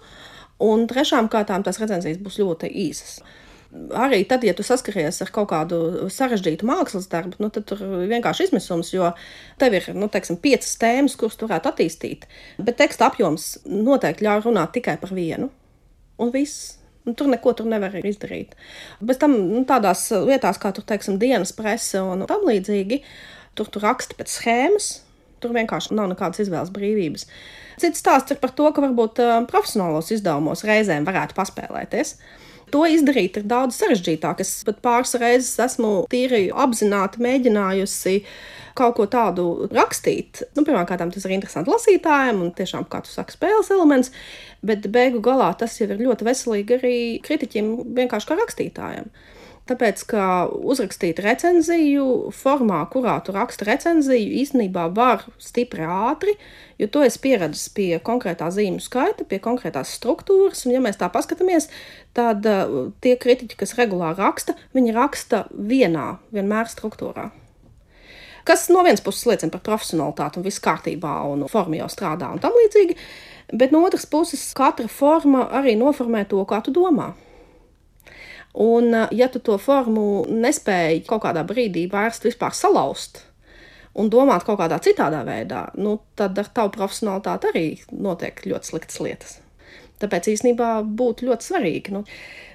un 0.61 0.87
trešām 0.89 1.29
kārtām 1.31 1.65
tās 1.65 1.81
recenzijas 1.81 2.21
būs 2.21 2.39
ļoti 2.41 2.69
īsas. 2.87 3.21
Arī 3.95 4.25
tad, 4.27 4.43
ja 4.43 4.51
tu 4.51 4.65
saskaries 4.67 5.21
ar 5.23 5.29
kaut 5.31 5.47
kādu 5.53 6.09
sarežģītu 6.11 6.67
mākslas 6.67 7.07
darbu, 7.11 7.37
nu, 7.39 7.47
tad 7.55 7.69
tur 7.69 7.79
vienkārši 8.11 8.49
izmisums, 8.49 8.91
jo 8.91 9.13
tev 9.61 9.77
ir, 9.79 9.87
nu, 9.95 10.09
teiksim, 10.11 10.41
piecas 10.43 10.75
tēmas, 10.81 11.15
kuras 11.19 11.39
tu 11.39 11.47
varētu 11.47 11.71
attīstīt. 11.71 12.27
Bet 12.59 12.81
teksta 12.81 13.07
apjoms 13.07 13.53
noteikti 13.63 14.27
ļauj 14.27 14.43
runāt 14.49 14.75
tikai 14.75 14.97
par 14.99 15.15
vienu, 15.15 15.47
un 16.19 16.35
viss. 16.35 16.77
Un 17.01 17.15
tur 17.17 17.31
neko 17.31 17.55
tur 17.57 17.65
nevar 17.65 17.95
izdarīt. 17.97 18.51
Bez 19.01 19.17
tam 19.17 19.33
nu, 19.33 19.63
tādās 19.65 20.03
lietās, 20.13 20.59
kā 20.61 20.69
tur, 20.75 20.85
teiksim, 20.85 21.15
dienas 21.17 21.49
prese 21.57 21.97
un 21.97 22.27
tam 22.29 22.43
līdzīgi, 22.45 22.99
tur 23.57 23.71
tu 23.73 23.81
raksti 23.81 24.19
pēc 24.19 24.35
schēmas, 24.35 24.89
tur 25.41 25.55
vienkārši 25.55 25.97
nav 25.97 26.11
nekādas 26.11 26.43
izvēles 26.45 26.71
brīvības. 26.75 27.27
Cits 27.81 28.03
stāsts 28.03 28.33
ir 28.33 28.39
par 28.41 28.53
to, 28.55 28.69
ka 28.71 28.83
varbūt 28.83 29.21
uh, 29.23 29.33
profesionālos 29.49 30.11
izdevumos 30.13 30.65
reizēm 30.67 31.07
varētu 31.07 31.37
paspēlēties. 31.37 32.15
To 32.71 32.85
izdarīt 32.87 33.35
ir 33.39 33.47
daudz 33.51 33.75
sarežģītāk. 33.81 34.41
Es 34.43 34.61
pat 34.67 34.79
pāris 34.83 35.17
reizes 35.19 35.57
esmu 35.59 36.05
tīri 36.11 36.45
apzināti 36.55 37.19
mēģinājusi 37.23 38.21
kaut 38.79 38.95
ko 38.95 39.07
tādu 39.11 39.67
rakstīt. 39.71 40.43
Nu, 40.55 40.63
Pirmkārt, 40.67 41.03
tas 41.03 41.27
ir 41.27 41.35
interesanti 41.35 41.73
lasītājiem, 41.73 42.39
un 42.45 42.53
tiešām, 42.55 42.87
kā 42.91 43.01
tu 43.03 43.11
saki, 43.11 43.35
spēles 43.35 43.73
elements, 43.75 44.13
bet 44.63 44.87
beigu 44.93 45.19
galā 45.25 45.51
tas 45.59 45.75
jau 45.79 45.89
ir 45.89 45.99
ļoti 45.99 46.27
veselīgi 46.29 46.77
arī 46.77 46.95
kritiķiem, 47.25 47.73
vienkārši 47.99 48.29
kā 48.29 48.39
rakstītājiem. 48.39 49.11
Tāpēc, 49.71 50.01
ka 50.11 50.23
uzrakstīt 50.51 51.21
recenziju 51.23 52.31
formā, 52.35 52.81
kurā 52.91 53.13
tu 53.23 53.31
raksti 53.31 53.67
recenziju, 53.69 54.33
īstenībā 54.41 54.89
var 54.91 55.23
stipri 55.39 55.85
ātri, 55.87 56.33
jo 56.81 56.89
to 56.91 57.05
es 57.05 57.15
pieredzēju 57.23 57.71
pie 57.77 57.87
konkrētā 58.03 58.49
zīmju 58.51 58.83
skaita, 58.83 59.23
pie 59.29 59.39
konkrētās 59.39 59.93
struktūras. 59.95 60.65
Un, 60.65 60.75
ja 60.75 60.83
mēs 60.83 60.99
tā 60.99 61.07
paskatāmies, 61.13 61.69
tad 62.17 62.43
uh, 62.51 62.91
tie 62.99 63.15
kritiķi, 63.15 63.61
kas 63.63 63.77
regulāri 63.79 64.19
raksta, 64.19 64.57
viņi 64.75 64.97
raksta 64.97 65.45
vienā, 65.55 66.17
vienmēr 66.35 66.67
struktūrā. 66.67 67.29
Kas 68.43 68.67
no 68.73 68.83
vienas 68.83 69.03
puses 69.05 69.23
liecina 69.29 69.53
par 69.53 69.63
profesionalitāti 69.63 70.41
un 70.41 70.49
viss 70.49 70.63
kārtībā, 70.63 71.15
un 71.31 71.47
forma 71.47 71.79
jau 71.79 71.91
strādā 71.93 72.33
un 72.33 72.43
tam 72.43 72.59
līdzīgi, 72.59 72.99
bet 73.55 73.71
no 73.71 73.85
otras 73.87 74.03
puses 74.09 74.49
katra 74.57 74.91
forma 74.91 75.47
arī 75.61 75.77
noformē 75.79 76.25
to, 76.27 76.43
kā 76.49 76.59
tu 76.65 76.75
domā. 76.75 77.13
Un, 78.53 78.91
ja 79.15 79.29
tu 79.31 79.39
to 79.39 79.55
formu 79.61 80.25
nespēji 80.27 81.05
kaut 81.07 81.23
kādā 81.23 81.45
brīdī 81.47 81.85
vērst 81.91 82.27
vispār 82.27 82.55
salauzt, 82.55 83.23
un 83.95 84.11
domāt 84.11 84.43
kaut 84.47 84.59
kādā 84.59 84.79
citādā 84.83 85.21
veidā, 85.27 85.69
nu, 85.79 85.97
tad 86.19 86.37
ar 86.39 86.51
tavu 86.51 86.73
profesionālitāti 86.75 87.51
arī 87.51 87.65
notiek 87.95 88.43
ļoti 88.47 88.73
sliktas 88.73 89.01
lietas. 89.03 89.39
Tāpēc 90.01 90.31
īstenībā 90.33 90.81
būtu 90.83 91.27
ļoti 91.29 91.47
svarīgi, 91.47 91.95
nu, 91.95 92.03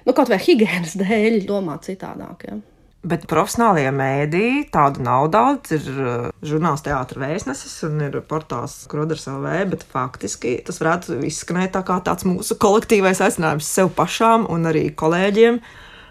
nu 0.05 0.15
kaut 0.15 0.29
vai 0.29 0.41
higiēnas 0.43 0.97
dēļ, 0.99 1.45
domāt 1.47 1.87
citādāk. 1.87 2.49
Ja. 2.49 2.59
Bet 3.07 3.27
profesionālajie 3.29 3.91
mēdīji 3.95 4.63
tādu 4.73 5.03
nav 5.05 5.29
daudz. 5.31 5.71
Ir 5.77 5.85
uh, 5.93 6.29
žurnāls 6.43 6.83
teātris 6.83 7.21
vēstnesis 7.21 7.75
un 7.87 8.01
ir 8.07 8.17
portāls 8.27 8.81
Kroders 8.91 9.27
LV, 9.31 9.53
bet 9.71 9.85
faktiski 9.93 10.57
tas 10.67 10.81
varētu 10.81 11.21
izskanēt 11.27 11.75
tā 11.77 11.83
kā 11.87 11.99
tāds 12.03 12.27
mūsu 12.27 12.57
kolektīvais 12.59 13.21
aicinājums 13.23 13.69
sev 13.69 13.93
pašām 13.95 14.47
un 14.51 14.67
arī 14.71 14.89
kolēģiem. 14.97 15.61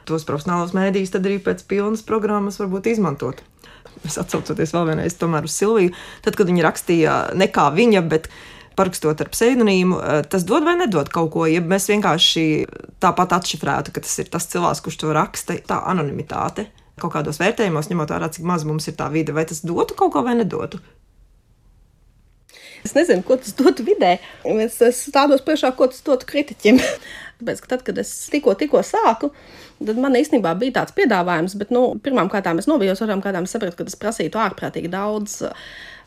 Tos 0.07 0.27
profesionālos 0.29 0.75
mēdījus 0.77 1.15
tad 1.17 1.27
arī 1.27 1.39
pēc 1.43 1.65
pilnas 1.71 2.05
programmas 2.07 2.61
varbūt 2.61 2.93
izmantot. 2.93 3.43
Es 4.07 4.19
atcaucoties 4.21 4.75
vēl 4.75 4.91
vienreiz 4.91 5.17
uz 5.19 5.55
Silviju, 5.55 5.95
tad, 6.23 6.37
kad 6.37 6.47
viņa 6.47 6.67
rakstīja 6.67 7.15
ne 7.35 7.49
kā 7.51 7.71
viņa, 7.75 8.03
bet 8.07 8.29
parakstot 8.77 9.21
ar 9.25 9.31
pseidonīmu, 9.33 9.97
uh, 9.97 10.21
tas 10.29 10.45
dod 10.45 10.67
vai 10.67 10.77
nedod 10.77 11.09
kaut 11.09 11.33
ko. 11.33 11.47
Ja 11.49 11.63
mēs 11.65 11.89
vienkārši 11.91 12.67
tāpat 13.03 13.33
atšifrētu, 13.39 13.95
ka 13.95 14.05
tas 14.05 14.19
ir 14.21 14.29
tas 14.31 14.47
cilvēks, 14.53 14.85
kurš 14.85 15.01
to 15.01 15.15
raksta, 15.17 15.57
tā 15.67 15.81
anonimitāte 15.91 16.69
kaut 17.01 17.13
kādos 17.13 17.41
vērtējumos, 17.41 17.91
ņemot 17.91 18.13
vērā, 18.13 18.31
cik 18.33 18.47
maz 18.49 18.65
mums 18.65 18.89
ir 18.89 18.97
tā 18.97 19.11
vide, 19.13 19.35
vai 19.37 19.45
tas 19.49 19.61
dotu 19.65 19.97
kaut 19.99 20.15
ko 20.15 20.23
vai 20.25 20.37
nedotu? 20.39 20.81
Es 22.87 22.95
nezinu, 22.95 23.25
ko 23.27 23.37
tas 23.41 23.57
dotu 23.59 23.85
vidē. 23.87 24.17
Es, 24.47 24.79
es 24.85 25.01
stādos 25.09 25.43
priekšā, 25.45 25.73
ko 25.77 25.89
tas 25.91 26.05
dotu 26.07 26.29
kritiķim. 26.29 26.79
Tāpēc, 27.37 27.59
ka 27.61 27.73
tad, 27.75 27.83
kad 27.85 27.99
es 28.01 28.11
tikko, 28.33 28.55
tikko 28.57 28.81
sāku, 28.87 29.29
tad 29.77 29.99
man 30.01 30.17
īstenībā 30.17 30.55
bija 30.57 30.79
tāds 30.79 30.95
piedāvājums, 30.97 31.57
bet 31.61 31.75
nu, 31.75 31.91
pirmām 32.01 32.31
kārtām 32.33 32.63
es 32.63 32.69
novijos, 32.71 33.03
otrām 33.05 33.21
kārtām 33.25 33.49
sapratu, 33.51 33.77
ka 33.77 33.85
tas 33.89 33.99
prasītu 34.01 34.41
ārprātīgi 34.41 34.89
daudz 34.93 35.43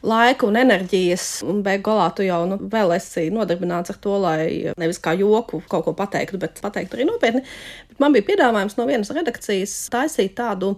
laika 0.09 0.47
un 0.47 0.57
enerģijas, 0.57 1.27
un 1.45 1.59
beigās 1.63 2.15
tu 2.17 2.25
jau 2.25 2.39
nu, 2.49 2.57
vēl 2.71 2.95
esi 2.95 3.27
nodarbināts 3.35 3.93
ar 3.93 3.99
to, 4.01 4.15
lai 4.23 4.73
nevis 4.79 5.01
kā 5.03 5.13
joku 5.19 5.61
kaut 5.69 5.85
ko 5.85 5.93
pateiktu, 5.97 6.39
bet 6.41 6.61
pateiktu 6.63 6.97
arī 6.97 7.07
nopietni. 7.09 7.43
Bet 7.91 8.01
man 8.01 8.15
bija 8.15 8.29
piedāvājums 8.31 8.79
no 8.79 8.87
vienas 8.89 9.11
redakcijas 9.13 9.75
taisīt 9.93 10.37
tādu 10.39 10.77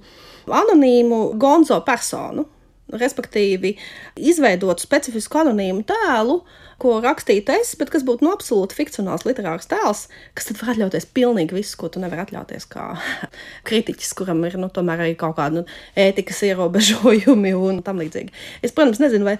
anonīmu 0.49 1.21
gonzo 1.39 1.79
personu. 1.85 2.47
Respektīvi, 2.91 3.75
izveidot 4.19 4.83
specifisku 4.83 5.41
anonīmu 5.41 5.85
tēlu, 5.87 6.41
ko 6.81 6.95
rakstītu 7.03 7.53
es, 7.53 7.75
bet 7.77 7.91
kas 7.93 8.03
būtu 8.05 8.25
no 8.25 8.31
absolūti 8.33 8.75
fikcionāls 8.77 9.23
literārs 9.27 9.69
tēls, 9.69 10.07
kas 10.37 10.49
tad 10.49 10.59
var 10.61 10.73
atļauties 10.73 11.05
pilnīgi 11.13 11.55
visu, 11.55 11.77
ko 11.77 11.91
tu 11.93 12.01
nevari 12.01 12.23
atļauties 12.25 12.65
kā 12.71 12.87
kritiķis, 13.69 14.15
kuram 14.17 14.41
ir 14.47 14.57
nu, 14.61 14.71
tomēr 14.73 15.05
arī 15.05 15.15
kaut 15.19 15.37
kādi 15.37 15.61
nu, 15.61 15.65
ētikas 15.99 16.41
ierobežojumi 16.49 17.53
un 17.57 17.83
tam 17.85 18.01
līdzīgi. 18.01 18.33
Es, 18.65 18.73
protams, 18.73 19.01
nezinu, 19.03 19.29
vai, 19.29 19.37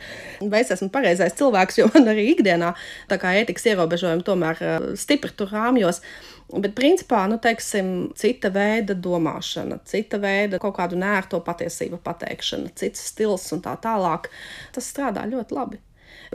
vai 0.54 0.62
es 0.62 0.74
esmu 0.76 0.92
pareizais 0.94 1.38
cilvēks, 1.40 1.82
jo 1.82 1.90
man 1.96 2.12
arī 2.14 2.30
ikdienā 2.36 2.76
tā 3.10 3.18
kā 3.22 3.34
ētikas 3.42 3.72
ierobežojumi 3.74 4.28
tomēr 4.28 4.62
eh, 4.62 4.92
stipri 5.02 5.34
tur 5.36 5.50
rāmjos. 5.56 6.04
Bet, 6.52 6.74
principā, 6.76 7.22
nu, 7.32 7.38
teiksim, 7.40 8.12
cita 8.20 8.50
veida 8.52 8.96
domāšana, 8.98 9.78
cita 9.88 10.20
veida 10.20 10.60
kaut 10.60 10.76
kādu 10.76 10.98
nērto 11.00 11.40
patiesību 11.46 12.02
pateikšana, 12.04 12.74
cits 12.76 13.06
stils 13.14 13.46
un 13.56 13.64
tā 13.64 13.78
tālāk, 13.80 14.28
tas 14.76 14.90
strādā 14.92 15.24
ļoti 15.32 15.56
labi. 15.56 15.80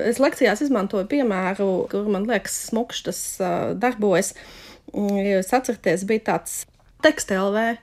Es 0.00 0.20
lekcijās 0.20 0.62
izmantoju 0.64 1.09
piemēru, 1.11 1.68
kur 1.92 2.09
man 2.12 2.24
liekas, 2.29 2.57
smukšs 2.70 3.05
tas 3.09 3.20
uh, 3.40 3.74
darbojas. 3.76 4.33
Jūs 4.96 5.52
atceraties, 5.57 6.07
bija 6.09 6.24
tāds 6.31 6.62
tekstelvē, 7.05 7.74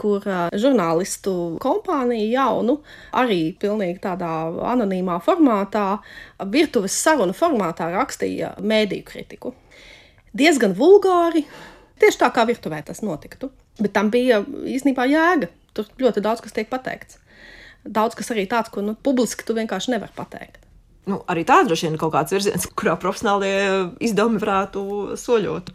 kur 0.00 0.24
žurnālistu 0.56 1.32
kompānija 1.60 2.28
jaunu, 2.40 2.78
arī 3.16 3.50
pilnīgi 3.60 4.00
tādā 4.04 4.30
anonīmā 4.72 5.18
formātā, 5.24 5.98
virtuves 6.52 6.96
sarunu 6.96 7.36
formātā 7.36 7.90
rakstīja 7.92 8.54
mēdīju 8.64 9.08
kritiku. 9.10 9.52
Diezgan 10.36 10.76
vulgāri, 10.78 11.44
tieši 12.02 12.22
tā 12.22 12.30
kā 12.34 12.46
virtuvē 12.48 12.82
tas 12.86 13.02
notiktu. 13.02 13.50
Bet 13.80 13.94
tam 13.96 14.12
bija 14.12 14.42
īstenībā 14.46 15.08
jēga. 15.10 15.50
Tur 15.74 15.88
ļoti 16.00 16.22
daudz 16.22 16.42
kas 16.44 16.54
tiek 16.54 16.70
pateikts. 16.70 17.20
Daudz 17.84 18.16
kas 18.18 18.30
arī 18.34 18.44
tāds, 18.50 18.70
ko 18.72 18.82
nu, 18.84 18.94
publiski 18.94 19.46
tu 19.46 19.56
vienkārši 19.56 19.94
nevari 19.94 20.16
pateikt 20.16 20.66
nu, 21.10 21.20
arī 21.30 21.44
tā 21.48 21.60
droši 21.66 21.88
vien 21.88 21.96
ir 21.96 22.02
kaut 22.02 22.14
kāds 22.14 22.34
virziens, 22.34 22.68
kurā 22.78 22.96
profesionālie 23.00 23.54
izdevumi 24.02 24.42
varētu 24.42 24.84
soļot. 25.20 25.72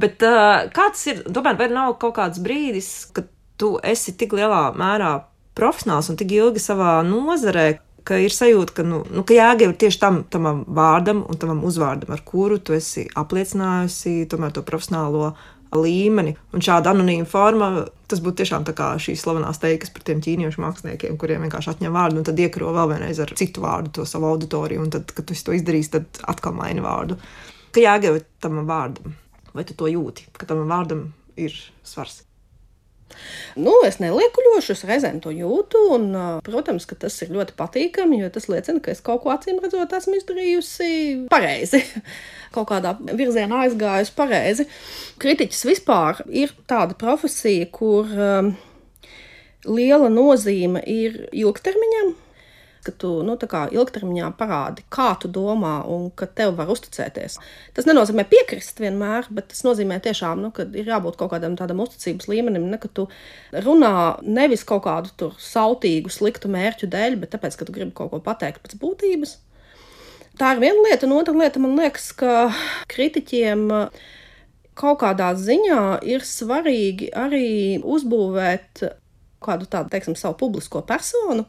Bet 0.00 0.24
uh, 0.24 0.70
kāds 0.74 1.02
ir, 1.12 1.24
tomēr, 1.28 1.58
vai 1.60 1.68
nav 1.72 1.96
kaut 2.00 2.16
kāds 2.18 2.40
brīdis, 2.42 3.10
kad 3.16 3.28
tu 3.60 3.74
esi 3.84 4.14
tik 4.16 4.32
lielā 4.36 4.70
mērā 4.78 5.18
profesionāls 5.58 6.08
un 6.08 6.16
tik 6.20 6.32
ilgi 6.32 6.62
savā 6.62 7.00
nozarē, 7.04 7.66
ka 8.06 8.18
ir 8.22 8.34
sajūta, 8.34 8.74
ka, 8.76 8.84
nu, 8.86 9.02
nu, 9.10 9.24
ka 9.26 9.36
jēga 9.36 9.68
ir 9.68 9.76
tieši 9.80 10.00
tam, 10.02 10.20
tam 10.30 10.64
vārdam 10.66 11.24
un 11.28 11.38
tam 11.40 11.62
uzvārdam, 11.66 12.12
ar 12.14 12.22
kuru 12.26 12.58
tu 12.62 12.76
esi 12.76 13.06
apliecinājusi 13.18 14.28
tomēr 14.30 14.54
to 14.56 14.64
profesionālo 14.66 15.32
līmeni. 15.76 16.34
Un 16.54 16.64
šāda 16.64 16.94
anonīma 16.94 17.28
forma, 17.30 17.70
tas 18.10 18.22
būtu 18.22 18.42
tiešām 18.42 18.64
tā 18.66 18.74
kā 18.76 18.90
šīs 19.02 19.22
slavenās 19.22 19.60
teikas 19.62 19.92
par 19.94 20.04
tiem 20.06 20.22
ķīniešu 20.24 20.62
māksliniekiem, 20.64 21.18
kuriem 21.20 21.46
vienkārši 21.46 21.74
atņem 21.74 21.94
vārdu 21.94 22.20
un 22.20 22.26
tad 22.26 22.42
iekaro 22.42 22.72
vēl 22.74 22.94
vienreiz 22.94 23.20
ar 23.22 23.34
citu 23.38 23.62
vārdu 23.64 23.94
to 24.00 24.06
savu 24.08 24.30
auditoriju. 24.32 24.82
Un 24.86 24.94
tad, 24.96 25.14
kad 25.14 25.28
tu 25.28 25.36
to 25.36 25.54
izdarīsi, 25.54 25.94
tad 25.98 26.24
atkal 26.30 26.56
maini 26.58 26.82
vārdu. 26.84 27.20
Ka 27.70 27.84
jāgauj 27.84 28.24
tam 28.42 28.64
vārdam, 28.66 29.14
vai 29.54 29.66
tu 29.68 29.78
to 29.78 29.90
jūti, 29.90 30.26
ka 30.34 30.50
tam 30.50 30.66
vārdam 30.70 31.06
ir 31.38 31.54
svars. 31.86 32.24
Nu, 33.60 33.72
es 33.86 33.98
neliekuļošu, 34.02 34.74
es 34.76 34.84
reizēm 34.88 35.20
to 35.24 35.32
jūtu, 35.34 35.82
un, 35.96 36.08
protams, 36.46 36.86
ka 36.88 36.98
tas 37.04 37.16
ir 37.24 37.32
ļoti 37.34 37.56
patīkami, 37.58 38.20
jo 38.22 38.30
tas 38.34 38.48
liecina, 38.52 38.82
ka 38.84 38.94
es 38.94 39.02
kaut 39.04 39.24
ko 39.24 39.34
acīm 39.34 39.60
redzot 39.62 39.92
esmu 39.96 40.16
izdarījusi 40.20 40.90
pareizi. 41.32 41.84
Kaut 42.54 42.66
kādā 42.66 42.96
virzienā 42.98 43.60
aizgājusi 43.68 44.10
pareizi. 44.16 44.64
Kritiķis 45.22 45.60
vispār 45.68 46.24
ir 46.26 46.50
tāda 46.66 46.96
profesija, 46.98 47.68
kur 47.70 48.10
um, 48.10 48.48
liela 49.70 50.10
nozīme 50.10 50.82
ir 50.82 51.28
ilgtermiņam 51.30 52.10
ka 52.84 52.92
tu 53.02 53.10
nu, 53.26 53.36
ilgtermiņā 53.36 54.30
parādi, 54.38 54.84
kā 54.92 55.10
tu 55.20 55.28
domā 55.32 55.80
un 55.88 56.08
ka 56.16 56.26
tev 56.26 56.54
var 56.58 56.70
uzticēties. 56.72 57.38
Tas 57.76 57.88
nenozīmē 57.88 58.24
piekrist 58.30 58.80
vienmēr, 58.82 59.28
bet 59.34 59.50
tas 59.52 59.62
nozīmē 59.66 60.00
tiešām, 60.04 60.40
nu, 60.44 60.52
ka 60.54 60.64
ir 60.64 60.90
jābūt 60.90 61.18
kaut 61.20 61.32
kādam 61.34 61.56
tādam 61.58 61.82
uzticības 61.84 62.30
līmenim, 62.30 62.68
ne, 62.70 62.80
ka 62.80 62.88
tu 62.88 63.08
runā 63.52 63.92
nevis 64.22 64.64
kaut 64.68 64.84
kādu 64.88 65.32
sautīgu, 65.40 66.12
sliktu 66.12 66.50
mērķu 66.52 66.90
dēļ, 66.90 67.20
bet 67.20 67.34
tāpēc, 67.36 67.58
ka 67.58 67.68
tu 67.68 67.76
gribi 67.76 67.94
kaut 67.96 68.14
ko 68.14 68.22
pateikt 68.24 68.62
pēc 68.64 68.78
būtības. 68.80 69.36
Tā 70.40 70.54
ir 70.54 70.62
viena 70.62 70.86
lieta, 70.86 71.04
un 71.04 71.18
otra 71.18 71.34
lieta 71.36 71.60
man 71.60 71.76
liekas, 71.76 72.12
ka 72.16 72.48
kritiķiem 72.88 73.66
kaut 74.80 75.00
kādā 75.02 75.34
ziņā 75.36 76.00
ir 76.08 76.24
svarīgi 76.24 77.10
arī 77.12 77.80
uzbūvēt 77.82 78.86
kādu 79.44 79.68
tādu, 79.68 79.90
teiksim, 79.92 80.16
savu 80.18 80.38
publisko 80.40 80.82
personu, 80.86 81.46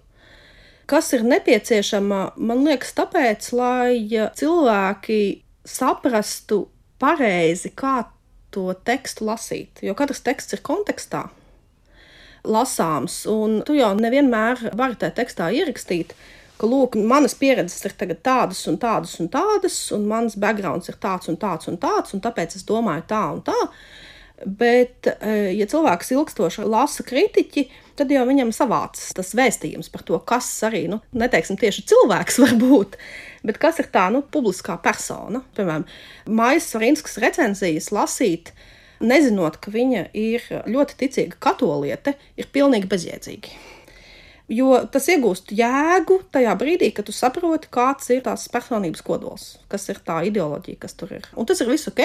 kas 0.91 1.13
ir 1.15 1.23
nepieciešama, 1.27 2.21
man 2.41 2.65
liekas, 2.67 2.91
tāpēc, 2.97 3.51
lai 3.55 3.95
cilvēki 4.37 5.21
saprastu 5.67 6.65
pareizi, 7.01 7.71
kā 7.71 8.01
to 8.51 8.71
tekstu 8.85 9.29
lasīt. 9.29 9.79
Jo 9.85 9.95
katrs 9.97 10.23
teksts 10.25 10.57
ir 10.57 10.63
kontekstā 10.65 11.29
lasāms, 12.41 13.21
un 13.29 13.61
tu 13.65 13.75
jau 13.77 13.91
nevienmēr 13.97 14.71
vari 14.77 14.97
tajā 14.99 15.15
tekstā 15.21 15.51
ierakstīt, 15.53 16.15
ka, 16.57 16.69
lūk, 16.69 16.97
manas 16.97 17.35
pieredzes 17.37 17.85
ir 17.85 17.95
tādas 18.21 18.63
un 18.69 18.79
tādas 18.81 19.13
un 19.21 19.29
tādas, 19.33 19.77
un 19.95 20.07
mans 20.09 20.35
backgrounds 20.35 20.89
ir 20.89 20.97
tāds 21.01 21.29
un 21.29 21.37
tāds 21.37 21.69
un 21.69 21.77
tāds, 21.77 22.13
un 22.13 22.21
tāpēc 22.21 22.57
es 22.57 22.65
domāju 22.67 23.05
tā 23.09 23.21
un 23.35 23.43
tā. 23.45 23.59
Bet, 24.45 25.07
eh, 25.07 25.51
ja 25.53 25.67
cilvēks 25.69 26.11
ilgstoši 26.15 26.65
lasa 26.65 27.03
kritiķi, 27.05 27.67
tad 27.99 28.11
jau 28.13 28.23
viņam 28.25 28.49
savāds 28.55 29.11
tas 29.17 29.33
vēstījums 29.37 29.91
par 29.93 30.01
to, 30.07 30.17
kas 30.25 30.47
arī, 30.65 30.87
nu, 30.89 31.01
neteiksim 31.13 31.59
tieši 31.61 31.85
cilvēks 31.91 32.39
var 32.43 32.55
būt, 32.61 32.97
bet 33.45 33.61
kas 33.61 33.81
ir 33.83 33.91
tā, 33.93 34.07
nu, 34.13 34.23
publiskā 34.25 34.79
persona. 34.81 35.43
Piemēram, 35.57 35.85
Maijas 36.25 36.71
Svarinskas 36.71 37.19
recenzijas 37.21 37.91
lasīt, 37.93 38.53
nezinot, 39.01 39.59
ka 39.61 39.73
viņa 39.73 40.07
ir 40.17 40.45
ļoti 40.69 40.97
ticīga 41.03 41.37
katoliete, 41.41 42.15
ir 42.37 42.49
pilnīgi 42.53 42.89
bezjēdzīgi. 42.89 43.59
Jo 44.51 44.81
tas 44.91 45.05
iegūst 45.07 45.53
jēgu 45.55 46.17
tajā 46.33 46.53
brīdī, 46.59 46.89
kad 46.91 47.07
tu 47.07 47.13
saproti, 47.15 47.69
kāds 47.71 48.09
ir 48.11 48.25
tās 48.25 48.49
personības 48.51 49.03
kodols, 49.05 49.45
kas 49.71 49.87
ir 49.93 50.01
tā 50.03 50.17
ideoloģija, 50.27 50.81
kas 50.81 50.97
tur 50.99 51.13
ir. 51.15 51.29
Un 51.39 51.47
tas 51.47 51.61
ir 51.63 51.69
viss 51.71 51.87
ok. 51.87 52.01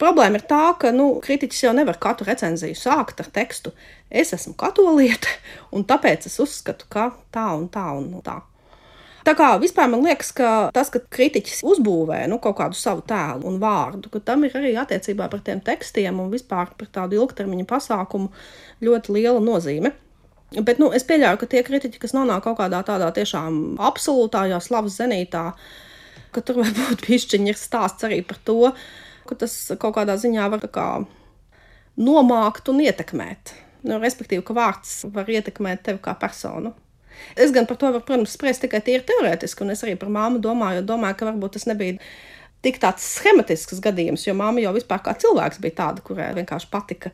Problēma 0.00 0.36
ir 0.36 0.44
tā, 0.44 0.74
ka 0.80 0.90
nu, 0.92 1.14
kritiķis 1.24 1.62
jau 1.64 1.72
nevar 1.76 1.96
katru 2.00 2.26
recenziju 2.28 2.76
sākt 2.76 3.22
ar 3.22 3.30
tekstu. 3.32 3.72
Es 4.10 4.34
esmu 4.36 4.52
katoliete, 4.60 5.30
un 5.74 5.86
tāpēc 5.88 6.28
es 6.28 6.36
uzskatu, 6.42 6.88
ka 6.92 7.10
tā 7.32 7.48
un 7.56 7.70
tā 7.72 7.88
un 7.96 8.12
tā. 8.24 8.42
Tā 9.26 9.32
kā 9.34 9.48
vispār 9.58 9.88
man 9.90 10.04
liekas, 10.06 10.28
ka 10.36 10.48
tas, 10.74 10.86
ka 10.94 11.00
kritiķis 11.02 11.64
uzbūvē 11.66 12.20
nu, 12.30 12.36
kaut 12.42 12.60
kādu 12.60 12.78
savu 12.78 13.02
tēlu 13.10 13.48
un 13.50 13.56
vārdu, 13.58 14.12
ka 14.12 14.20
tam 14.22 14.44
ir 14.46 14.54
arī 14.54 14.76
attiecībā 14.78 15.26
par 15.32 15.40
tiem 15.42 15.58
tekstiem 15.66 16.20
un 16.22 16.30
vispār 16.30 16.70
par 16.78 16.92
tādu 16.94 17.18
ilgtermiņa 17.18 17.66
pasākumu 17.66 18.30
ļoti 18.86 19.16
liela 19.16 19.42
nozīme. 19.42 19.90
Bet 20.54 20.78
nu, 20.78 20.92
es 20.94 21.02
pieļauju, 21.08 21.40
ka 21.40 21.48
tie 21.50 21.64
kritiķi, 21.66 21.98
kas 22.04 22.14
nonāk 22.14 22.44
kaut 22.44 22.60
kādā 22.60 22.84
tādā 22.86 23.08
tiešām 23.16 23.80
absolūtā 23.82 24.44
jau 24.52 24.62
slavas 24.62 25.00
zenītā, 25.00 25.48
ka 26.30 26.44
tur 26.46 26.60
varbūt 26.62 27.02
pišķiņi 27.08 27.50
ir 27.50 27.58
stāsts 27.58 28.06
arī 28.06 28.20
par 28.28 28.38
to, 28.46 28.70
ka 29.28 29.38
tas 29.44 29.54
kaut 29.80 29.96
kādā 29.98 30.16
ziņā 30.20 30.48
var 30.52 30.66
kā 30.72 30.88
nomākt 31.96 32.68
un 32.72 32.82
ietekmēt. 32.84 33.54
Nu, 33.86 34.00
respektīvi, 34.02 34.42
ka 34.46 34.56
vārds 34.56 34.98
var 35.14 35.28
ietekmēt 35.30 35.84
tevi 35.86 36.02
kā 36.02 36.16
personu. 36.18 36.74
Es 37.38 37.52
gan 37.54 37.68
par 37.68 37.78
to 37.80 37.88
varu, 37.88 38.04
protams, 38.04 38.34
spriest 38.36 38.64
tikai 38.64 38.82
tīri 38.84 39.04
teorētiski, 39.06 39.64
un 39.64 39.72
es 39.72 39.84
arī 39.84 39.94
par 40.00 40.10
māmu 40.12 40.40
domāju, 40.42 40.84
domāju, 40.84 41.16
ka 41.20 41.30
varbūt 41.30 41.56
tas 41.56 41.66
nebija 41.68 41.96
tik 42.64 42.80
tāds 42.82 43.06
schematisks 43.16 43.80
gadījums, 43.84 44.26
jo 44.26 44.34
māma 44.36 44.60
jau 44.62 44.74
vispār 44.76 45.02
kā 45.04 45.14
cilvēks 45.22 45.60
bija 45.62 45.78
tāda, 45.80 46.04
kurai 46.04 46.32
vienkārši 46.36 46.70
patika 46.72 47.12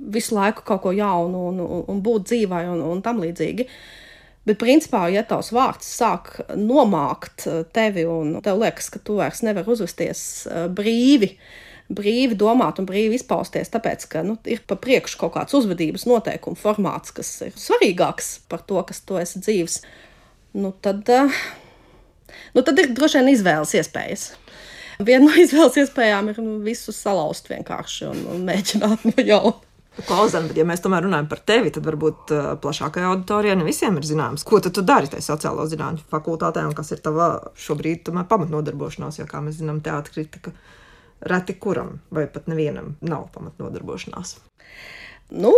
visu 0.00 0.34
laiku 0.36 0.64
kaut 0.66 0.82
ko 0.84 0.92
jaunu 0.96 1.46
un, 1.50 1.60
un, 1.64 1.82
un 1.92 2.04
būt 2.04 2.28
dzīvai 2.30 2.64
un, 2.72 2.82
un 2.90 3.02
tam 3.04 3.20
līdzīgi. 3.22 3.68
Bet, 4.48 4.56
principā, 4.56 5.04
ja 5.12 5.20
tavs 5.28 5.50
vārds 5.52 5.88
sāk 5.98 6.38
nomākt 6.56 7.44
tevi 7.76 8.06
un 8.08 8.38
tev 8.44 8.62
liekas, 8.62 8.88
ka 8.92 9.02
tu 9.04 9.18
vairs 9.18 9.42
nevari 9.44 9.68
uzvesties 9.68 10.22
eh, 10.48 10.64
brīvi, 10.72 11.34
brīvi 11.92 12.38
domāt 12.40 12.80
un 12.80 12.88
brīvi 12.88 13.18
izpausties, 13.18 13.68
tāpēc, 13.74 14.06
ka 14.08 14.24
nu, 14.24 14.38
ir 14.48 14.62
pa 14.64 14.78
priekšu 14.80 15.20
kaut 15.20 15.34
kāds 15.36 15.56
uzvedības 15.58 16.06
noteikumu 16.08 16.56
formāts, 16.56 17.12
kas 17.12 17.34
ir 17.44 17.52
svarīgāks 17.58 18.38
par 18.48 18.64
to, 18.64 18.80
kas 18.88 19.04
tu 19.04 19.20
esi 19.20 19.42
dzīves, 19.44 19.82
nu 20.56 20.72
tad, 20.80 21.04
eh, 21.12 21.40
nu, 22.56 22.64
tad 22.64 22.80
ir 22.80 22.94
droši 22.96 23.20
vien 23.20 23.34
izvēles 23.34 23.76
iespējas. 23.76 24.30
Viena 25.04 25.26
no 25.28 25.36
izvēles 25.44 25.82
iespējām 25.84 26.32
ir 26.32 26.40
nu, 26.40 26.58
visus 26.64 26.96
salauzt 26.96 27.52
vienkārši 27.52 28.08
un, 28.08 28.24
un 28.38 28.48
mēģināt 28.48 29.04
no 29.12 29.18
jauna. 29.20 29.58
Klausām, 29.98 30.46
bet 30.46 30.58
ja 30.60 30.64
mēs 30.68 30.82
tomēr 30.84 31.02
runājam 31.04 31.26
par 31.30 31.40
tevi, 31.42 31.72
tad 31.74 31.84
varbūt 31.84 32.30
uh, 32.32 32.50
plašākajai 32.62 33.08
auditorijai 33.10 33.56
ne 33.58 33.66
visiem 33.66 33.96
ir 33.98 34.06
zināms, 34.06 34.44
ko 34.46 34.60
tu 34.62 34.84
dari 34.86 35.10
tajā 35.10 35.24
sociālo 35.26 35.66
zinātņu 35.68 36.06
fakultātē 36.12 36.62
un 36.68 36.76
kas 36.78 36.94
ir 36.94 37.02
tava 37.02 37.30
šobrīd 37.58 38.12
pamatnodarbošanās, 38.30 39.18
jo, 39.18 39.26
kā 39.30 39.42
mēs 39.44 39.58
zinām, 39.58 39.82
teātra 39.84 40.14
kritika 40.14 40.54
reti 41.20 41.58
kuram 41.58 41.98
vai 42.14 42.28
pat 42.30 42.46
nevienam 42.48 42.94
nav 43.02 43.26
pamatnodarbošanās. 43.34 44.38
Nu, 45.30 45.52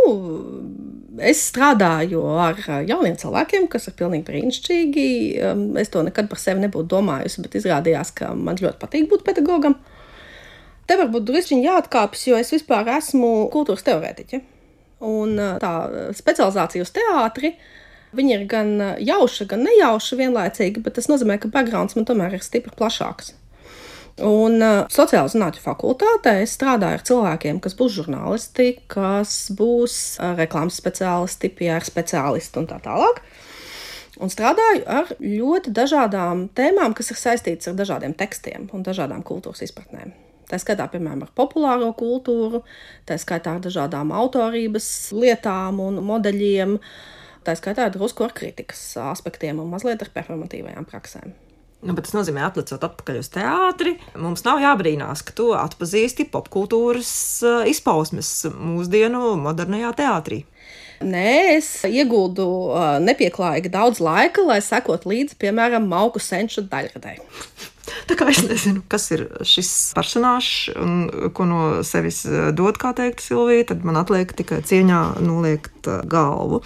es 1.24 1.40
strādāju 1.48 2.20
ar 2.44 2.58
jauniem 2.84 3.16
cilvēkiem, 3.20 3.70
kas 3.72 3.88
ir 3.88 3.96
pilnīgi 3.96 4.26
brīnišķīgi. 4.26 5.06
Um, 5.48 5.62
es 5.80 5.88
to 5.92 6.02
nekad 6.04 6.28
par 6.28 6.40
sevi 6.40 6.60
nebūtu 6.66 6.90
domājusi, 6.92 7.40
bet 7.44 7.56
izrādījās, 7.60 8.12
ka 8.18 8.34
man 8.36 8.60
ļoti 8.60 8.80
patīk 8.82 9.08
būt 9.12 9.24
pedagogam. 9.28 9.78
Te 10.88 10.96
varbūt 10.98 11.28
drusku 11.28 11.60
jāatkāpjas, 11.62 12.24
jo 12.28 12.38
es 12.40 12.50
vispār 12.54 12.88
esmu 12.98 13.50
kultūras 13.52 13.86
teorētiķe. 13.86 14.42
Un 15.06 15.38
tā 15.62 15.74
specializācija 16.14 16.84
uz 16.84 16.90
teātri. 16.94 17.54
Viņa 18.12 18.34
ir 18.36 18.42
gan 18.50 18.74
jauša, 19.00 19.46
gan 19.50 19.62
nejauša 19.64 20.18
vienlaicīgi, 20.20 20.82
bet 20.84 20.98
tas 20.98 21.08
nozīmē, 21.08 21.38
ka 21.40 21.50
backgrounds 21.52 21.96
man 21.96 22.06
tomēr 22.06 22.36
ir 22.36 22.44
stipri 22.44 22.74
plašāks. 22.76 23.32
Un 24.20 24.60
uh, 24.60 24.82
sociālā 24.92 25.30
zinātņu 25.32 25.62
fakultātē 25.64 26.34
es 26.42 26.52
strādāju 26.58 26.98
ar 26.98 27.04
cilvēkiem, 27.08 27.60
kas 27.64 27.76
būs 27.78 27.94
žurnālisti, 27.96 28.66
kas 28.92 29.36
būs 29.56 29.94
uh, 30.18 30.34
reklāmas 30.36 30.76
speciālisti, 30.82 31.48
PR 31.56 31.86
speciālisti 31.86 32.60
un 32.60 32.68
tā 32.68 32.76
tālāk. 32.84 33.22
Un 34.22 34.30
strādāju 34.30 34.84
ar 34.84 35.14
ļoti 35.16 35.72
dažādām 35.72 36.50
tēmām, 36.52 36.92
kas 36.94 37.08
ir 37.14 37.18
saistītas 37.22 37.72
ar 37.72 37.78
dažādiem 37.80 38.12
tekstiem 38.12 38.68
un 38.76 38.84
dažādām 38.84 39.24
kultūras 39.24 39.64
izpratnēm. 39.64 40.12
Tā 40.50 40.58
skaitā, 40.60 40.88
piemēram, 40.92 41.22
ar 41.26 41.30
populāro 41.36 41.92
kultūru, 41.96 42.62
tā 43.08 43.16
skaitā 43.20 43.56
ar 43.56 43.62
dažādām 43.64 44.12
autorības 44.16 44.88
lietām 45.16 45.80
un 45.84 46.02
modeļiem, 46.04 46.76
tā 47.46 47.54
skaitā 47.58 47.88
drusku 47.94 48.26
ar 48.26 48.34
kritikas 48.36 48.82
aspektiem 49.00 49.62
un 49.62 49.70
mazliet 49.72 50.02
ar 50.04 50.12
performatīvajām 50.14 50.88
praksēm. 50.90 51.32
Nu, 51.82 51.96
tas 51.98 52.12
nozīmē, 52.14 52.44
atlicot 52.46 52.84
atpakaļ 52.86 53.16
uz 53.18 53.28
teātri, 53.34 53.96
mums 54.14 54.44
nav 54.46 54.60
jābrīnās, 54.62 55.24
ka 55.26 55.34
tu 55.34 55.48
atpazīsti 55.58 56.28
popkultūras 56.30 57.10
eh, 57.42 57.70
izpausmes 57.72 58.30
mūsdienu 58.54 59.32
modernajā 59.42 59.90
teātrī. 59.98 60.44
Nē, 61.02 61.56
es 61.56 61.68
iegūdu 61.82 62.44
uh, 62.46 62.84
nepieklājīgi 63.02 63.72
daudz 63.74 63.98
laika, 63.98 64.44
lai 64.46 64.60
sekot 64.62 65.02
līdzi, 65.08 65.34
piemēram, 65.42 65.88
Mauku 65.90 66.22
senču 66.22 66.62
daļradai. 66.70 67.16
Tā 68.08 68.16
kā 68.18 68.26
es 68.32 68.42
nezinu, 68.44 68.82
kas 68.90 69.10
ir 69.14 69.26
šis 69.46 69.70
personāžs 69.96 70.72
un 70.80 71.06
ko 71.36 71.46
no 71.48 71.60
sevis 71.86 72.24
dod, 72.56 72.78
kā 72.80 72.92
teikt, 72.98 73.22
Silvija, 73.24 73.68
tad 73.70 73.86
man 73.86 74.00
atliek 74.00 74.32
tikai 74.36 74.62
cieņā 74.66 75.02
noliekt 75.22 75.88
galvu. 76.10 76.62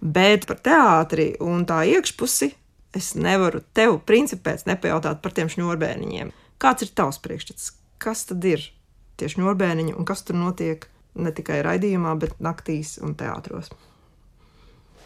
Bet 0.00 0.44
par 0.48 0.60
teātri 0.60 1.30
un 1.42 1.64
tā 1.68 1.82
iekšpusi 1.88 2.50
es 2.96 3.14
nevaru 3.16 3.62
tev 3.76 3.98
principēc 4.08 4.66
nepajautāt 4.68 5.22
par 5.24 5.36
tiem 5.36 5.48
šņurbēniņiem. 5.52 6.34
Kāds 6.62 6.86
ir 6.86 6.92
tavs 6.96 7.20
priekšstats? 7.24 7.72
Kas 8.02 8.28
tad 8.28 8.44
ir 8.44 8.68
tie 9.16 9.30
šņurbēniņi 9.32 9.96
un 9.96 10.08
kas 10.08 10.24
tur 10.28 10.38
notiek? 10.40 10.88
ne 11.16 11.32
tikai 11.34 11.60
raidījumā, 11.64 12.14
bet 12.20 12.38
naktīs 12.42 12.96
un 13.02 13.16
teātros. 13.18 13.70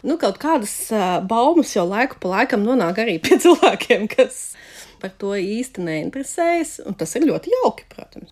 Nu, 0.01 0.17
kaut 0.21 0.39
kādas 0.41 0.73
uh, 0.95 1.19
baumas 1.29 1.75
jau 1.75 1.85
laiku 1.85 2.17
pa 2.21 2.31
laikam 2.35 2.63
nonāk 2.65 3.03
arī 3.03 3.19
pie 3.21 3.37
cilvēkiem, 3.43 4.07
kas 4.11 4.55
par 5.01 5.13
to 5.21 5.33
īsti 5.37 5.85
neinteresējas, 5.85 6.77
un 6.87 6.97
tas 6.99 7.15
ir 7.17 7.27
ļoti 7.29 7.53
jauki, 7.55 7.87
protams. 7.91 8.31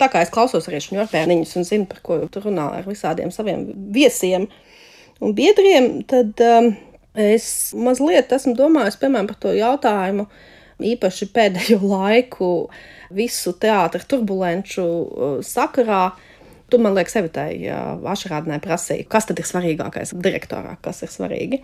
Tā 0.00 0.08
kā 0.08 0.22
es 0.24 0.32
klausos 0.32 0.68
arī 0.68 0.80
šņurpēniņus 0.80 1.56
un 1.60 1.66
zinu, 1.68 1.88
par 1.90 2.00
ko 2.04 2.20
tu 2.32 2.40
runā 2.44 2.70
ar 2.78 2.86
visādiem 2.88 3.32
saviem 3.34 3.66
viesiem 3.92 4.46
un 5.20 5.34
biedriem, 5.36 5.90
tad 6.08 6.40
um, 6.46 6.70
es 7.20 7.74
mazliet 7.76 8.32
esmu 8.32 8.54
domājis, 8.56 8.96
piemēram, 9.00 9.28
par 9.28 9.40
to 9.42 9.52
jautājumu, 9.56 10.24
īpaši 10.94 11.28
pēdējo 11.34 11.82
laiku 11.94 12.50
visu 13.12 13.52
teātra 13.60 14.00
turbulenču 14.08 14.86
sakarā, 15.44 16.04
uh, 16.08 16.26
Tu 16.70 16.78
man 16.78 16.94
liekas, 16.94 17.16
Evitai 17.18 17.66
Ašrādnē 18.12 18.60
prasīja, 18.62 19.08
kas 19.10 19.26
tad 19.26 19.40
ir 19.42 19.48
svarīgākais 19.48 20.14
direktorā, 20.22 20.76
kas 20.84 21.02
ir 21.02 21.10
svarīgi. 21.10 21.58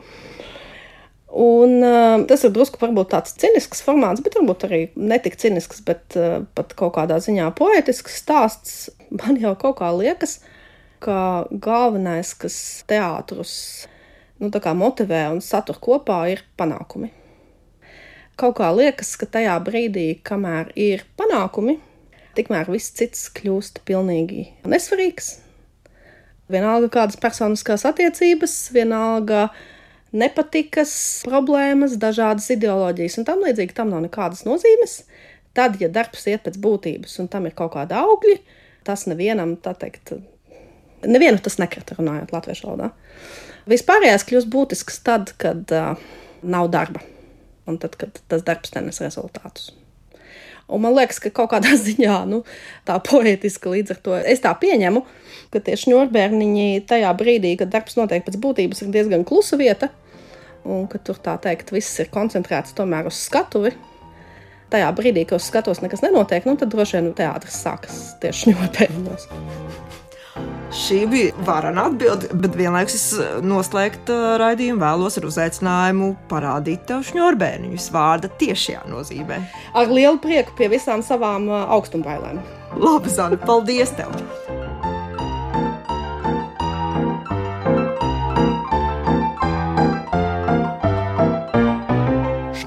Un, 1.26 1.80
uh, 1.82 2.22
tas 2.30 2.44
ir 2.46 2.52
drusku 2.54 2.78
tāds 3.10 3.34
cinisks 3.34 3.82
formāts, 3.82 4.22
bet 4.22 4.38
varbūt 4.38 4.68
arī 4.68 4.80
netik 4.94 5.34
cinisks, 5.36 5.82
bet 5.82 6.14
uh, 6.14 6.44
pat 6.54 6.72
kaut 6.78 6.94
kādā 6.94 7.18
ziņā 7.18 7.50
poetisks 7.58 8.22
stāsts. 8.22 8.90
Man 9.18 9.40
jau 9.40 9.56
kaut 9.58 9.80
kā 9.80 9.90
liekas, 9.96 10.40
ka 11.02 11.46
galvenais, 11.50 12.32
kas 12.34 12.84
teātrus 12.86 13.86
nu, 14.38 14.50
motivē 14.50 15.26
un 15.34 15.42
satur 15.42 15.78
kopā, 15.82 16.26
ir 16.30 16.44
panākumi. 16.56 17.10
Kaut 18.36 18.58
kā 18.58 18.68
liekas, 18.76 19.14
ka 19.16 19.26
tajā 19.26 19.56
brīdī, 19.64 20.20
kamēr 20.22 20.70
ir 20.76 21.06
panākumi, 21.16 21.78
tikmēr 22.36 22.68
viss 22.68 22.92
cits 22.92 23.30
kļūst 23.32 23.80
pilnīgi 23.88 24.50
nesvarīgs. 24.68 25.38
Vienalga 26.52 26.90
kādas 26.92 27.16
personiskās 27.18 27.86
attiecības, 27.88 28.58
vienalga 28.76 29.48
nepatikas, 30.14 30.92
problēmas, 31.26 31.96
dažādas 32.00 32.48
ideoloģijas 32.54 33.18
un 33.20 33.26
tam 33.28 33.42
līdzīgi 33.46 33.76
tam 33.76 33.90
nav 33.92 34.04
nekādas 34.06 34.44
nozīmes. 34.46 35.00
Tad, 35.56 35.78
ja 35.80 35.88
darbs 35.92 36.26
iet 36.28 36.44
pēc 36.44 36.58
būtības 36.60 37.16
un 37.22 37.30
tam 37.32 37.48
ir 37.48 37.56
kaut 37.56 37.74
kāda 37.74 38.02
augļi, 38.04 38.38
tas 38.86 39.06
nevienam, 39.08 39.56
tā 39.56 39.72
teikt, 39.78 40.12
nevienu 41.06 41.40
tas 41.42 41.58
nekrita 41.62 41.96
runājot 41.98 42.34
latviešu 42.36 42.68
valodā. 42.68 42.90
Vispārējais 43.66 44.26
kļūst 44.28 44.52
būtisks 44.52 45.00
tad, 45.06 45.32
kad 45.40 45.72
uh, 45.74 45.96
nav 46.46 46.70
darba 46.70 47.02
un 47.66 47.80
tad, 47.82 47.96
kad 47.98 48.20
tas 48.30 48.44
darbs 48.46 48.76
nenes 48.76 49.00
rezultātus. 49.02 49.72
Un 50.66 50.82
man 50.82 50.96
liekas, 50.96 51.20
ka 51.22 51.30
kaut 51.34 51.52
kādā 51.54 51.76
ziņā 51.86 52.18
nu, 52.30 52.42
tā 52.88 52.98
poetiski 53.04 53.76
līdz 53.76 53.94
ar 53.94 54.00
to 54.02 54.16
es 54.18 54.42
tā 54.44 54.52
pieņemu, 54.58 55.04
ka 55.54 55.62
tie 55.62 55.76
šņurbērniņi 55.78 56.86
tajā 56.90 57.12
brīdī, 57.18 57.54
kad 57.60 57.70
darbs 57.72 57.98
notiek 57.98 58.26
pēc 58.26 58.38
būtības, 58.42 58.82
ir 58.82 58.94
diezgan 58.94 59.26
klusa 59.28 59.58
vieta, 59.60 59.90
un 60.66 60.88
ka 60.90 60.98
tur 60.98 61.20
tā 61.22 61.36
teikt, 61.42 61.70
viss 61.74 62.02
ir 62.02 62.10
koncentrēts 62.14 62.74
tomēr 62.76 63.10
uz 63.10 63.20
skatuvi. 63.28 63.76
Tajā 64.72 64.88
brīdī, 64.98 65.22
kad 65.28 65.38
uz 65.38 65.46
skatuves 65.46 65.82
nekas 65.84 66.02
nenotiek, 66.02 66.48
nu, 66.48 66.56
tad 66.58 66.74
droši 66.74 66.98
vien 66.98 67.12
teātris 67.14 67.60
sākas 67.62 68.00
tieši 68.22 68.48
šņurbērniņos. 68.48 69.30
Šī 70.76 71.06
bija 71.08 71.32
varana 71.46 71.86
atbilde, 71.88 72.28
bet 72.36 72.56
vienlaikus 72.58 72.94
es 72.98 73.04
eh, 73.16 73.38
noslēgt 73.40 74.10
uh, 74.12 74.34
raidījumu 74.42 74.82
vēlos 74.82 75.16
ar 75.16 75.26
uzaicinājumu 75.30 76.10
parādīt 76.28 76.84
tev 76.90 77.00
šņurbēniņus 77.08 77.88
vārda 77.94 78.28
tiešajā 78.42 78.84
nozīmē. 78.92 79.40
Ar 79.72 79.88
lielu 79.88 80.20
prieku 80.20 80.52
pie 80.58 80.68
visām 80.76 81.04
savām 81.06 81.48
uh, 81.48 81.64
augstumbailēm. 81.78 82.44
Labi, 82.76 83.16
Zana, 83.16 83.40
paldies 83.40 83.96
tev! 83.96 84.12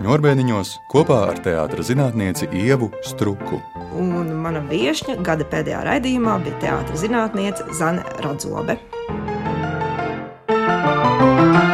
Orbēniņos 0.10 0.70
kopā 0.90 1.20
ar 1.30 1.38
teātras 1.46 1.92
zinātnieci 1.92 2.48
Ievu 2.58 2.88
Struku. 3.06 3.60
Un 3.94 4.32
mana 4.42 4.64
viesne 4.66 5.20
gada 5.22 5.46
pēdējā 5.46 5.84
raidījumā 5.86 6.40
bija 6.48 6.62
teātris 6.66 7.06
zinātniece 7.06 7.70
Zane 7.78 8.02
Radzobe. 8.26 8.80
thank 11.30 11.64
you 11.64 11.69